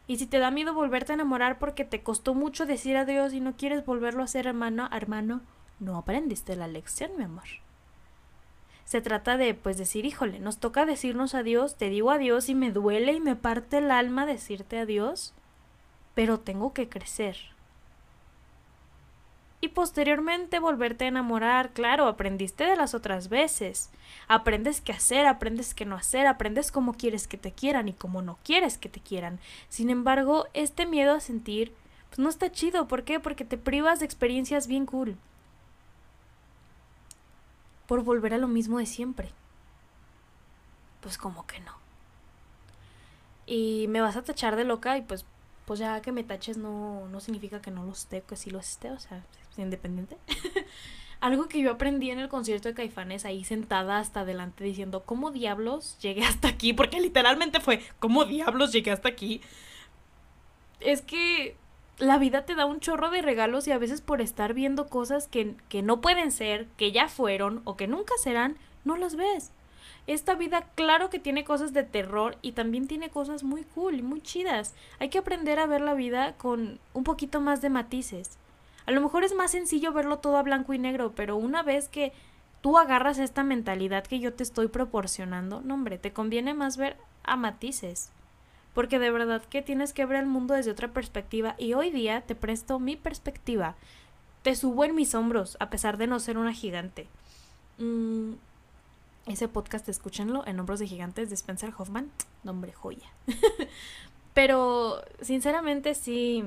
Y 0.07 0.17
si 0.17 0.25
te 0.25 0.39
da 0.39 0.51
miedo 0.51 0.73
volverte 0.73 1.13
a 1.13 1.15
enamorar 1.15 1.57
porque 1.57 1.85
te 1.85 2.03
costó 2.03 2.33
mucho 2.33 2.65
decir 2.65 2.97
adiós 2.97 3.33
y 3.33 3.39
no 3.39 3.55
quieres 3.55 3.85
volverlo 3.85 4.21
a 4.21 4.25
hacer, 4.25 4.47
hermano, 4.47 4.89
hermano, 4.91 5.41
no 5.79 5.97
aprendiste 5.97 6.55
la 6.55 6.67
lección, 6.67 7.11
mi 7.17 7.23
amor. 7.23 7.45
Se 8.91 8.99
trata 8.99 9.37
de, 9.37 9.53
pues, 9.53 9.77
decir, 9.77 10.05
híjole, 10.05 10.39
nos 10.39 10.57
toca 10.57 10.85
decirnos 10.85 11.33
adiós, 11.33 11.77
te 11.77 11.89
digo 11.89 12.11
adiós 12.11 12.49
y 12.49 12.55
me 12.55 12.73
duele 12.73 13.13
y 13.13 13.21
me 13.21 13.37
parte 13.37 13.77
el 13.77 13.89
alma 13.89 14.25
decirte 14.25 14.79
adiós, 14.79 15.33
pero 16.13 16.41
tengo 16.41 16.73
que 16.73 16.89
crecer 16.89 17.37
y 19.61 19.69
posteriormente 19.69 20.59
volverte 20.59 21.05
a 21.05 21.07
enamorar. 21.07 21.71
Claro, 21.71 22.07
aprendiste 22.07 22.65
de 22.65 22.75
las 22.75 22.93
otras 22.93 23.29
veces. 23.29 23.91
Aprendes 24.27 24.81
qué 24.81 24.91
hacer, 24.91 25.25
aprendes 25.25 25.73
qué 25.73 25.85
no 25.85 25.95
hacer, 25.95 26.27
aprendes 26.27 26.69
cómo 26.69 26.91
quieres 26.91 27.29
que 27.29 27.37
te 27.37 27.53
quieran 27.53 27.87
y 27.87 27.93
cómo 27.93 28.21
no 28.21 28.39
quieres 28.43 28.77
que 28.77 28.89
te 28.89 28.99
quieran. 28.99 29.39
Sin 29.69 29.89
embargo, 29.89 30.47
este 30.53 30.85
miedo 30.85 31.13
a 31.13 31.21
sentir, 31.21 31.73
pues 32.09 32.19
no 32.19 32.27
está 32.27 32.51
chido. 32.51 32.89
¿Por 32.89 33.05
qué? 33.05 33.21
Porque 33.21 33.45
te 33.45 33.57
privas 33.57 33.99
de 33.99 34.05
experiencias 34.05 34.67
bien 34.67 34.85
cool. 34.85 35.15
Por 37.87 38.03
volver 38.03 38.33
a 38.33 38.37
lo 38.37 38.47
mismo 38.47 38.79
de 38.79 38.85
siempre. 38.85 39.31
Pues 41.01 41.17
como 41.17 41.45
que 41.47 41.59
no. 41.59 41.73
Y 43.45 43.87
me 43.89 44.01
vas 44.01 44.15
a 44.15 44.23
tachar 44.23 44.55
de 44.55 44.63
loca 44.63 44.97
y 44.97 45.01
pues 45.01 45.25
pues 45.65 45.79
ya 45.79 46.01
que 46.01 46.11
me 46.11 46.23
taches 46.23 46.57
no, 46.57 47.07
no 47.07 47.19
significa 47.21 47.61
que 47.61 47.71
no 47.71 47.85
los 47.85 47.99
esté, 47.99 48.21
que 48.23 48.35
sí 48.35 48.49
los 48.49 48.67
esté, 48.67 48.91
o 48.91 48.99
sea, 48.99 49.23
independiente. 49.57 50.17
Algo 51.21 51.47
que 51.47 51.61
yo 51.61 51.71
aprendí 51.71 52.09
en 52.09 52.19
el 52.19 52.29
concierto 52.29 52.67
de 52.67 52.73
Caifanes, 52.73 53.25
ahí 53.25 53.43
sentada 53.43 53.99
hasta 53.99 54.21
adelante 54.21 54.63
diciendo, 54.63 55.03
¿cómo 55.05 55.31
diablos 55.31 55.97
llegué 56.01 56.25
hasta 56.25 56.49
aquí? 56.49 56.73
Porque 56.73 56.99
literalmente 56.99 57.59
fue, 57.59 57.81
¿cómo 57.99 58.25
diablos 58.25 58.73
llegué 58.73 58.91
hasta 58.91 59.07
aquí? 59.07 59.41
Es 60.79 61.01
que 61.01 61.55
la 61.97 62.17
vida 62.17 62.45
te 62.45 62.55
da 62.55 62.65
un 62.65 62.79
chorro 62.79 63.09
de 63.09 63.21
regalos 63.21 63.67
y 63.67 63.71
a 63.71 63.77
veces 63.77 64.01
por 64.01 64.21
estar 64.21 64.53
viendo 64.53 64.87
cosas 64.87 65.27
que, 65.27 65.55
que 65.69 65.81
no 65.81 66.01
pueden 66.01 66.31
ser, 66.31 66.67
que 66.77 66.91
ya 66.91 67.07
fueron 67.07 67.61
o 67.63 67.77
que 67.77 67.87
nunca 67.87 68.13
serán, 68.17 68.57
no 68.85 68.97
las 68.97 69.15
ves. 69.15 69.51
Esta 70.07 70.33
vida 70.33 70.67
claro 70.75 71.09
que 71.09 71.19
tiene 71.19 71.43
cosas 71.43 71.73
de 71.73 71.83
terror 71.83 72.37
y 72.41 72.53
también 72.53 72.87
tiene 72.87 73.09
cosas 73.09 73.43
muy 73.43 73.63
cool 73.63 73.95
y 73.95 74.01
muy 74.01 74.21
chidas. 74.21 74.73
Hay 74.99 75.09
que 75.09 75.19
aprender 75.19 75.59
a 75.59 75.67
ver 75.67 75.81
la 75.81 75.93
vida 75.93 76.33
con 76.37 76.79
un 76.93 77.03
poquito 77.03 77.39
más 77.39 77.61
de 77.61 77.69
matices. 77.69 78.37
A 78.87 78.91
lo 78.91 79.01
mejor 79.01 79.23
es 79.23 79.35
más 79.35 79.51
sencillo 79.51 79.93
verlo 79.93 80.17
todo 80.17 80.37
a 80.37 80.43
blanco 80.43 80.73
y 80.73 80.79
negro, 80.79 81.13
pero 81.15 81.35
una 81.35 81.61
vez 81.61 81.87
que 81.87 82.13
tú 82.61 82.77
agarras 82.77 83.19
esta 83.19 83.43
mentalidad 83.43 84.05
que 84.05 84.19
yo 84.19 84.33
te 84.33 84.43
estoy 84.43 84.67
proporcionando, 84.69 85.61
no 85.61 85.75
hombre, 85.75 85.99
te 85.99 86.13
conviene 86.13 86.53
más 86.55 86.77
ver 86.77 86.97
a 87.23 87.35
matices. 87.35 88.11
Porque 88.73 88.99
de 88.99 89.11
verdad 89.11 89.43
que 89.43 89.61
tienes 89.61 89.93
que 89.93 90.05
ver 90.05 90.19
el 90.19 90.25
mundo 90.25 90.53
desde 90.53 90.71
otra 90.71 90.89
perspectiva 90.89 91.55
y 91.57 91.73
hoy 91.73 91.89
día 91.89 92.21
te 92.21 92.35
presto 92.35 92.79
mi 92.79 92.95
perspectiva. 92.95 93.75
Te 94.43 94.55
subo 94.55 94.85
en 94.85 94.95
mis 94.95 95.13
hombros, 95.13 95.57
a 95.59 95.69
pesar 95.69 95.97
de 95.97 96.07
no 96.07 96.19
ser 96.19 96.37
una 96.37 96.53
gigante. 96.53 97.07
Mm, 97.77 98.33
ese 99.27 99.47
podcast, 99.47 99.87
escúchenlo, 99.87 100.45
en 100.47 100.59
Hombros 100.59 100.79
de 100.79 100.87
Gigantes 100.87 101.29
de 101.29 101.35
Spencer 101.35 101.73
Hoffman. 101.77 102.11
Nombre 102.43 102.71
joya. 102.73 103.11
Pero, 104.33 105.03
sinceramente, 105.21 105.93
sí. 105.93 106.43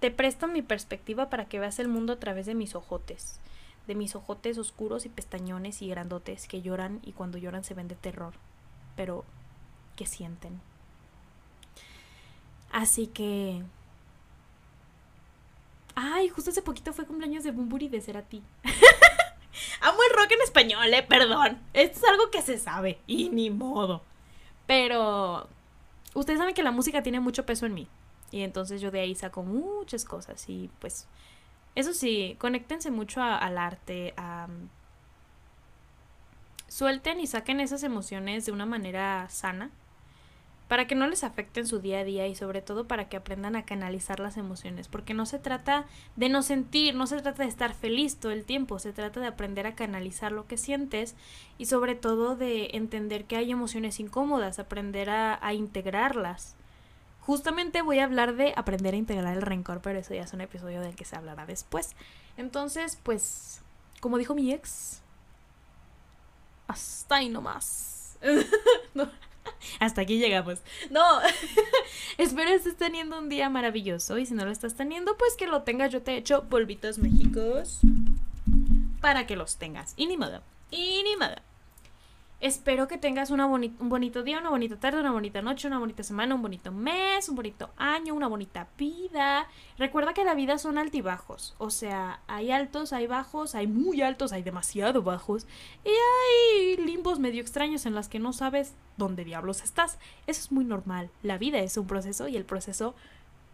Te 0.00 0.10
presto 0.10 0.46
mi 0.46 0.62
perspectiva 0.62 1.28
para 1.28 1.46
que 1.46 1.58
veas 1.58 1.78
el 1.78 1.88
mundo 1.88 2.14
a 2.14 2.18
través 2.18 2.46
de 2.46 2.54
mis 2.54 2.74
ojotes. 2.74 3.40
De 3.86 3.94
mis 3.94 4.14
ojotes 4.14 4.58
oscuros 4.58 5.06
y 5.06 5.08
pestañones 5.08 5.82
y 5.82 5.88
grandotes 5.88 6.48
que 6.48 6.62
lloran 6.62 7.00
y 7.02 7.12
cuando 7.12 7.38
lloran 7.38 7.64
se 7.64 7.74
ven 7.74 7.88
de 7.88 7.96
terror. 7.96 8.34
Pero, 8.96 9.24
que 9.96 10.06
sienten. 10.06 10.60
Así 12.70 13.06
que. 13.06 13.62
Ay, 15.94 16.28
justo 16.28 16.50
hace 16.50 16.62
poquito 16.62 16.92
fue 16.92 17.06
cumpleaños 17.06 17.44
de 17.44 17.50
Bumburi 17.50 17.88
de 17.88 18.00
Cerati. 18.00 18.42
Amo 19.80 19.98
el 20.08 20.16
rock 20.16 20.32
en 20.32 20.42
español, 20.42 20.94
eh, 20.94 21.02
perdón. 21.02 21.58
Esto 21.72 21.98
es 21.98 22.04
algo 22.04 22.30
que 22.30 22.42
se 22.42 22.58
sabe 22.58 23.00
y 23.06 23.30
ni 23.30 23.50
modo. 23.50 24.02
Pero 24.66 25.48
ustedes 26.14 26.38
saben 26.38 26.54
que 26.54 26.62
la 26.62 26.70
música 26.70 27.02
tiene 27.02 27.20
mucho 27.20 27.46
peso 27.46 27.66
en 27.66 27.74
mí. 27.74 27.88
Y 28.30 28.42
entonces 28.42 28.80
yo 28.80 28.90
de 28.90 29.00
ahí 29.00 29.14
saco 29.14 29.42
muchas 29.42 30.04
cosas. 30.04 30.48
Y 30.48 30.70
pues, 30.78 31.08
eso 31.74 31.94
sí, 31.94 32.36
conéctense 32.38 32.90
mucho 32.90 33.22
al 33.22 33.58
arte, 33.58 34.14
a... 34.16 34.48
Suelten 36.68 37.18
y 37.18 37.26
saquen 37.26 37.60
esas 37.60 37.82
emociones 37.82 38.44
de 38.44 38.52
una 38.52 38.66
manera 38.66 39.26
sana 39.30 39.70
para 40.68 40.86
que 40.86 40.94
no 40.94 41.06
les 41.06 41.24
afecten 41.24 41.66
su 41.66 41.80
día 41.80 42.00
a 42.00 42.04
día 42.04 42.26
y 42.26 42.34
sobre 42.34 42.60
todo 42.60 42.86
para 42.86 43.08
que 43.08 43.16
aprendan 43.16 43.56
a 43.56 43.64
canalizar 43.64 44.20
las 44.20 44.36
emociones, 44.36 44.86
porque 44.86 45.14
no 45.14 45.24
se 45.24 45.38
trata 45.38 45.86
de 46.16 46.28
no 46.28 46.42
sentir, 46.42 46.94
no 46.94 47.06
se 47.06 47.20
trata 47.22 47.42
de 47.42 47.48
estar 47.48 47.74
feliz 47.74 48.18
todo 48.18 48.32
el 48.32 48.44
tiempo, 48.44 48.78
se 48.78 48.92
trata 48.92 49.18
de 49.18 49.26
aprender 49.26 49.66
a 49.66 49.74
canalizar 49.74 50.30
lo 50.30 50.46
que 50.46 50.58
sientes 50.58 51.16
y 51.56 51.66
sobre 51.66 51.94
todo 51.94 52.36
de 52.36 52.70
entender 52.74 53.24
que 53.24 53.36
hay 53.36 53.50
emociones 53.50 53.98
incómodas, 53.98 54.58
aprender 54.58 55.08
a, 55.08 55.38
integrarlas. 55.54 56.54
Justamente 57.20 57.80
voy 57.80 58.00
a 58.00 58.04
hablar 58.04 58.36
de 58.36 58.52
aprender 58.54 58.92
a 58.92 58.98
integrar 58.98 59.34
el 59.34 59.42
rencor, 59.42 59.80
pero 59.80 59.98
eso 59.98 60.12
ya 60.12 60.22
es 60.22 60.32
un 60.34 60.42
episodio 60.42 60.82
del 60.82 60.94
que 60.94 61.06
se 61.06 61.16
hablará 61.16 61.46
después. 61.46 61.96
Entonces, 62.36 62.98
pues, 63.02 63.62
como 64.00 64.18
dijo 64.18 64.34
mi 64.34 64.52
ex, 64.52 65.00
hasta 66.66 67.16
ahí 67.16 67.30
nomás. 67.30 68.18
no. 68.94 69.10
Hasta 69.80 70.02
aquí 70.02 70.18
llegamos. 70.18 70.60
No, 70.90 71.04
espero 72.18 72.50
estés 72.50 72.76
teniendo 72.76 73.18
un 73.18 73.28
día 73.28 73.48
maravilloso 73.48 74.18
y 74.18 74.26
si 74.26 74.34
no 74.34 74.44
lo 74.44 74.50
estás 74.50 74.74
teniendo, 74.74 75.16
pues 75.16 75.34
que 75.36 75.46
lo 75.46 75.62
tengas. 75.62 75.92
Yo 75.92 76.02
te 76.02 76.12
he 76.12 76.16
hecho 76.16 76.44
polvitos 76.44 76.98
mágicos 76.98 77.80
para 79.00 79.26
que 79.26 79.36
los 79.36 79.56
tengas. 79.56 79.94
Y 79.96 80.06
ni 80.06 80.16
modo, 80.16 80.42
y 80.70 81.02
ni 81.02 81.16
modo. 81.16 81.36
Espero 82.40 82.86
que 82.86 82.98
tengas 82.98 83.30
una 83.30 83.46
un 83.46 83.88
bonito 83.88 84.22
día, 84.22 84.38
una 84.38 84.50
bonita 84.50 84.76
tarde, 84.78 85.00
una 85.00 85.10
bonita 85.10 85.42
noche, 85.42 85.66
una 85.66 85.80
bonita 85.80 86.04
semana, 86.04 86.36
un 86.36 86.42
bonito 86.42 86.70
mes, 86.70 87.28
un 87.28 87.34
bonito 87.34 87.70
año, 87.76 88.14
una 88.14 88.28
bonita 88.28 88.68
vida. 88.78 89.48
Recuerda 89.76 90.14
que 90.14 90.24
la 90.24 90.34
vida 90.34 90.56
son 90.58 90.78
altibajos. 90.78 91.56
O 91.58 91.70
sea, 91.70 92.20
hay 92.28 92.52
altos, 92.52 92.92
hay 92.92 93.08
bajos, 93.08 93.56
hay 93.56 93.66
muy 93.66 94.02
altos, 94.02 94.32
hay 94.32 94.44
demasiado 94.44 95.02
bajos. 95.02 95.48
Y 95.84 95.88
hay 95.88 96.76
limbos 96.76 97.18
medio 97.18 97.40
extraños 97.40 97.86
en 97.86 97.96
las 97.96 98.08
que 98.08 98.20
no 98.20 98.32
sabes 98.32 98.74
dónde 98.96 99.24
diablos 99.24 99.64
estás. 99.64 99.98
Eso 100.28 100.40
es 100.42 100.52
muy 100.52 100.64
normal. 100.64 101.10
La 101.24 101.38
vida 101.38 101.58
es 101.58 101.76
un 101.76 101.88
proceso 101.88 102.28
y 102.28 102.36
el 102.36 102.44
proceso 102.44 102.94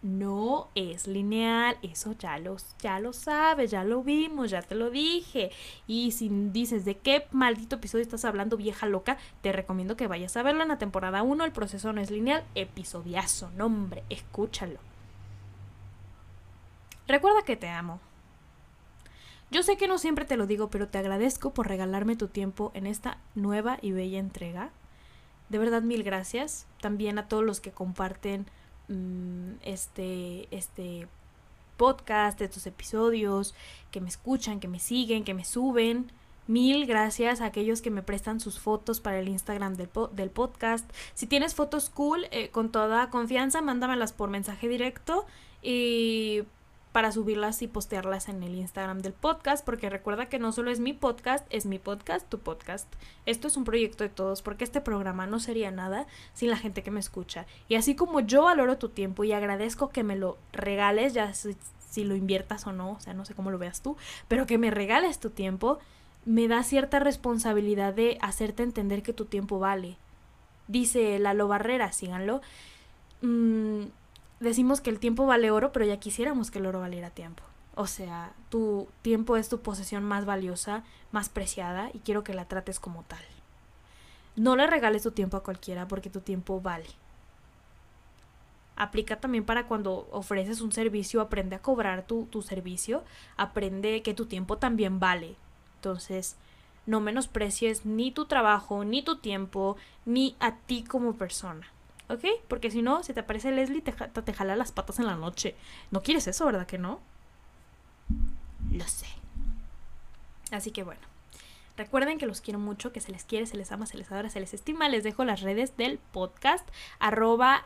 no 0.05 0.69
es 0.75 1.07
lineal, 1.07 1.77
eso 1.81 2.13
ya 2.13 2.37
lo, 2.37 2.57
ya 2.79 2.99
lo 2.99 3.11
sabes, 3.11 3.71
ya 3.71 3.83
lo 3.83 4.03
vimos, 4.03 4.51
ya 4.51 4.61
te 4.61 4.75
lo 4.75 4.91
dije. 4.91 5.51
Y 5.87 6.11
si 6.11 6.29
dices 6.29 6.85
de 6.85 6.97
qué 6.97 7.27
maldito 7.31 7.77
episodio 7.77 8.03
estás 8.03 8.23
hablando, 8.23 8.55
vieja 8.55 8.85
loca, 8.85 9.17
te 9.41 9.51
recomiendo 9.51 9.97
que 9.97 10.05
vayas 10.05 10.37
a 10.37 10.43
verlo 10.43 10.61
en 10.61 10.69
la 10.69 10.77
temporada 10.77 11.23
1, 11.23 11.43
el 11.43 11.51
proceso 11.51 11.91
no 11.91 12.01
es 12.01 12.11
lineal, 12.11 12.43
episodiazo, 12.53 13.49
nombre, 13.51 14.03
escúchalo. 14.09 14.79
Recuerda 17.07 17.41
que 17.41 17.55
te 17.57 17.69
amo. 17.69 17.99
Yo 19.49 19.63
sé 19.63 19.75
que 19.75 19.87
no 19.87 19.97
siempre 19.97 20.25
te 20.25 20.37
lo 20.37 20.45
digo, 20.45 20.69
pero 20.69 20.87
te 20.87 20.99
agradezco 20.99 21.51
por 21.51 21.67
regalarme 21.67 22.15
tu 22.15 22.27
tiempo 22.27 22.69
en 22.75 22.85
esta 22.85 23.17
nueva 23.33 23.79
y 23.81 23.91
bella 23.91 24.19
entrega. 24.19 24.69
De 25.49 25.57
verdad, 25.57 25.81
mil 25.81 26.03
gracias. 26.03 26.67
También 26.79 27.17
a 27.17 27.27
todos 27.27 27.43
los 27.43 27.59
que 27.59 27.71
comparten 27.71 28.45
Mm, 28.87 29.53
este, 29.63 30.47
este 30.51 31.07
podcast, 31.77 32.39
estos 32.41 32.67
episodios, 32.67 33.53
que 33.91 34.01
me 34.01 34.09
escuchan, 34.09 34.59
que 34.59 34.67
me 34.67 34.79
siguen, 34.79 35.23
que 35.23 35.33
me 35.33 35.45
suben. 35.45 36.11
Mil 36.47 36.85
gracias 36.85 37.41
a 37.41 37.45
aquellos 37.45 37.81
que 37.81 37.89
me 37.89 38.03
prestan 38.03 38.39
sus 38.39 38.59
fotos 38.59 38.99
para 38.99 39.19
el 39.19 39.27
Instagram 39.29 39.75
del, 39.75 39.89
del 40.11 40.29
podcast. 40.29 40.89
Si 41.15 41.25
tienes 41.25 41.55
fotos 41.55 41.89
cool, 41.89 42.27
eh, 42.29 42.49
con 42.49 42.71
toda 42.71 43.09
confianza, 43.09 43.61
mándamelas 43.61 44.13
por 44.13 44.29
mensaje 44.29 44.67
directo. 44.67 45.25
Y 45.63 46.43
para 46.95 47.11
subirlas 47.11 47.61
y 47.61 47.67
postearlas 47.67 48.29
en 48.29 48.41
el 48.41 48.55
Instagram 48.55 49.01
del 49.01 49.11
podcast, 49.11 49.65
porque 49.65 49.89
recuerda 49.89 50.29
que 50.29 50.39
no 50.39 50.53
solo 50.53 50.71
es 50.71 50.79
mi 50.79 50.93
podcast, 50.93 51.45
es 51.49 51.65
mi 51.65 51.77
podcast, 51.77 52.25
tu 52.29 52.39
podcast. 52.39 52.87
Esto 53.25 53.49
es 53.49 53.57
un 53.57 53.65
proyecto 53.65 54.05
de 54.05 54.09
todos, 54.09 54.41
porque 54.41 54.63
este 54.63 54.79
programa 54.79 55.27
no 55.27 55.41
sería 55.41 55.71
nada 55.71 56.07
sin 56.33 56.49
la 56.49 56.55
gente 56.55 56.83
que 56.83 56.91
me 56.91 57.01
escucha. 57.01 57.47
Y 57.67 57.75
así 57.75 57.95
como 57.97 58.21
yo 58.21 58.43
valoro 58.43 58.77
tu 58.77 58.87
tiempo 58.87 59.25
y 59.25 59.33
agradezco 59.33 59.89
que 59.89 60.05
me 60.05 60.15
lo 60.15 60.37
regales, 60.53 61.13
ya 61.13 61.33
si, 61.33 62.05
lo 62.05 62.15
inviertas 62.15 62.65
o 62.65 62.71
no, 62.71 62.91
o 62.91 62.99
sea, 63.01 63.13
no 63.13 63.25
sé 63.25 63.33
cómo 63.33 63.51
lo 63.51 63.57
veas 63.57 63.81
tú, 63.81 63.97
pero 64.29 64.45
que 64.45 64.57
me 64.57 64.71
regales 64.71 65.19
tu 65.19 65.31
tiempo, 65.31 65.79
me 66.23 66.47
da 66.47 66.63
cierta 66.63 66.99
responsabilidad 66.99 67.93
de 67.93 68.17
hacerte 68.21 68.63
entender 68.63 69.03
que 69.03 69.11
tu 69.11 69.25
tiempo 69.25 69.59
vale. 69.59 69.97
Dice 70.69 71.19
Lalo 71.19 71.49
Barrera, 71.49 71.91
síganlo. 71.91 72.39
Mmm 73.21 73.83
decimos 74.45 74.79
que 74.79 74.89
el 74.89 74.99
tiempo 74.99 75.25
vale 75.25 75.51
oro, 75.51 75.73
pero 75.73 75.85
ya 75.85 75.97
quisiéramos 75.97 76.51
que 76.51 76.59
el 76.59 76.67
oro 76.67 76.79
valiera 76.79 77.09
tiempo. 77.09 77.43
O 77.75 77.87
sea, 77.87 78.31
tu 78.49 78.87
tiempo 79.01 79.35
es 79.35 79.49
tu 79.49 79.59
posesión 79.59 80.03
más 80.03 80.25
valiosa, 80.25 80.83
más 81.11 81.27
preciada, 81.27 81.89
y 81.93 81.99
quiero 81.99 82.23
que 82.23 82.33
la 82.33 82.45
trates 82.45 82.79
como 82.79 83.03
tal. 83.03 83.23
No 84.37 84.55
le 84.55 84.67
regales 84.67 85.03
tu 85.03 85.11
tiempo 85.11 85.35
a 85.35 85.43
cualquiera 85.43 85.87
porque 85.87 86.09
tu 86.09 86.21
tiempo 86.21 86.61
vale. 86.61 86.87
Aplica 88.77 89.19
también 89.19 89.45
para 89.45 89.67
cuando 89.67 90.07
ofreces 90.11 90.61
un 90.61 90.71
servicio, 90.71 91.21
aprende 91.21 91.55
a 91.55 91.61
cobrar 91.61 92.05
tu, 92.05 92.25
tu 92.25 92.41
servicio, 92.41 93.03
aprende 93.37 94.01
que 94.03 94.13
tu 94.13 94.25
tiempo 94.25 94.57
también 94.57 94.99
vale. 94.99 95.35
Entonces, 95.75 96.35
no 96.85 96.99
menosprecies 96.99 97.85
ni 97.85 98.11
tu 98.11 98.25
trabajo, 98.25 98.83
ni 98.83 99.01
tu 99.01 99.17
tiempo, 99.17 99.77
ni 100.05 100.35
a 100.39 100.57
ti 100.57 100.83
como 100.83 101.13
persona. 101.13 101.67
¿Ok? 102.09 102.23
Porque 102.47 102.71
si 102.71 102.81
no, 102.81 103.03
si 103.03 103.13
te 103.13 103.21
aparece 103.21 103.51
Leslie, 103.51 103.81
te, 103.81 103.91
te 103.91 104.33
jala 104.33 104.55
las 104.55 104.71
patas 104.71 104.99
en 104.99 105.07
la 105.07 105.15
noche. 105.15 105.55
No 105.91 106.01
quieres 106.03 106.27
eso, 106.27 106.45
¿verdad 106.45 106.67
que 106.67 106.77
no? 106.77 106.99
Lo 108.71 108.85
sé. 108.85 109.07
Así 110.51 110.71
que 110.71 110.83
bueno. 110.83 111.01
Recuerden 111.77 112.17
que 112.17 112.25
los 112.25 112.39
quiero 112.39 112.57
mucho, 112.57 112.93
que 112.93 113.01
se 113.01 113.11
les 113.11 113.25
quiere, 113.25 113.45
se 113.45 113.57
les 113.57 113.71
ama, 113.71 113.85
se 113.85 113.97
les 113.97 114.09
adora, 114.09 114.29
se 114.29 114.39
les 114.39 114.53
estima. 114.53 114.87
Les 114.87 115.03
dejo 115.03 115.25
las 115.25 115.41
redes 115.41 115.75
del 115.75 115.97
podcast. 115.97 116.67
Arroba 116.99 117.65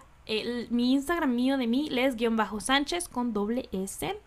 mi 0.70 0.94
Instagram 0.94 1.34
mío 1.34 1.58
de 1.58 1.68
mí, 1.68 1.90
les-sánchez 1.90 3.10
con 3.10 3.34
doble 3.34 3.70
S. 3.72 4.20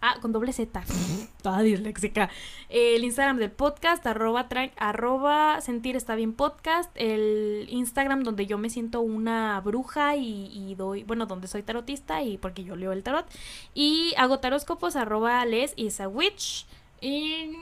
Ah, 0.00 0.18
con 0.20 0.32
doble 0.32 0.52
Z. 0.52 0.84
Toda 1.42 1.62
disléxica. 1.62 2.30
El 2.68 3.02
Instagram 3.02 3.38
del 3.38 3.50
podcast, 3.50 4.06
arroba, 4.06 4.46
arroba 4.76 5.60
sentir 5.60 5.96
está 5.96 6.14
bien 6.14 6.34
podcast. 6.34 6.90
El 6.94 7.66
Instagram 7.68 8.22
donde 8.22 8.46
yo 8.46 8.58
me 8.58 8.70
siento 8.70 9.00
una 9.00 9.60
bruja 9.60 10.14
y, 10.14 10.74
doy, 10.76 11.02
bueno, 11.02 11.26
donde 11.26 11.48
soy 11.48 11.62
tarotista 11.64 12.22
y 12.22 12.38
porque 12.38 12.62
yo 12.62 12.76
leo 12.76 12.92
el 12.92 13.02
tarot. 13.02 13.26
Y 13.74 14.14
hago 14.16 14.38
taróscopos, 14.38 14.94
arroba 14.94 15.44
les 15.46 15.72
is 15.76 16.00
a 16.00 16.08
witch. 16.08 16.66
Em, 17.00 17.56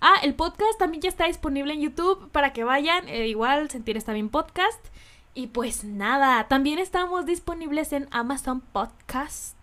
ah, 0.00 0.16
el 0.22 0.34
podcast 0.34 0.78
también 0.78 1.02
ya 1.02 1.10
está 1.10 1.26
disponible 1.26 1.74
en 1.74 1.82
YouTube 1.82 2.30
para 2.30 2.54
que 2.54 2.64
vayan. 2.64 3.06
Eh, 3.08 3.28
igual, 3.28 3.68
sentir 3.68 3.98
está 3.98 4.14
bien 4.14 4.30
podcast. 4.30 4.80
Y 5.36 5.48
pues 5.48 5.82
nada, 5.82 6.46
también 6.46 6.78
estamos 6.78 7.26
disponibles 7.26 7.92
en 7.92 8.06
Amazon 8.12 8.60
Podcast. 8.60 9.56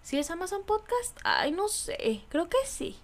¿Sí 0.00 0.16
es 0.16 0.30
Amazon 0.30 0.62
Podcast? 0.64 1.18
Ay, 1.24 1.50
no 1.50 1.66
sé, 1.66 2.22
creo 2.28 2.48
que 2.48 2.58
sí. 2.64 2.96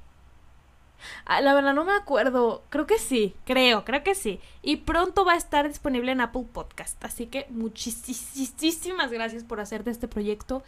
la 1.27 1.55
verdad 1.55 1.75
no 1.75 1.85
me 1.85 1.93
acuerdo, 1.93 2.63
creo 2.71 2.87
que 2.87 2.99
sí, 2.99 3.35
creo, 3.45 3.85
creo 3.85 4.05
que 4.05 4.15
sí. 4.15 4.39
Y 4.63 4.77
pronto 4.77 5.25
va 5.25 5.33
a 5.33 5.37
estar 5.37 5.67
disponible 5.67 6.13
en 6.13 6.21
Apple 6.21 6.47
Podcast. 6.53 7.05
Así 7.05 7.27
que 7.27 7.47
muchísimas 7.51 9.11
gracias 9.11 9.43
por 9.43 9.59
hacer 9.59 9.83
de 9.83 9.91
este 9.91 10.07
proyecto 10.07 10.63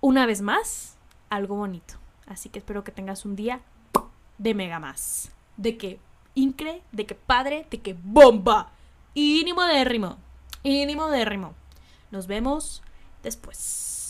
una 0.00 0.26
vez 0.26 0.42
más 0.42 0.96
algo 1.30 1.54
bonito. 1.54 1.94
Así 2.26 2.48
que 2.48 2.58
espero 2.58 2.82
que 2.82 2.90
tengas 2.90 3.24
un 3.24 3.36
día 3.36 3.60
de 4.38 4.54
mega 4.54 4.80
más. 4.80 5.30
De 5.56 5.76
que 5.76 6.00
incre, 6.34 6.82
de 6.90 7.06
que 7.06 7.14
padre, 7.14 7.64
de 7.70 7.80
que 7.80 7.94
bomba. 8.02 8.72
Y 9.14 9.44
de 9.44 9.84
ritmo. 9.84 10.18
Ritmo. 10.64 11.54
Nos 12.10 12.26
vemos 12.26 12.82
después. 13.22 14.01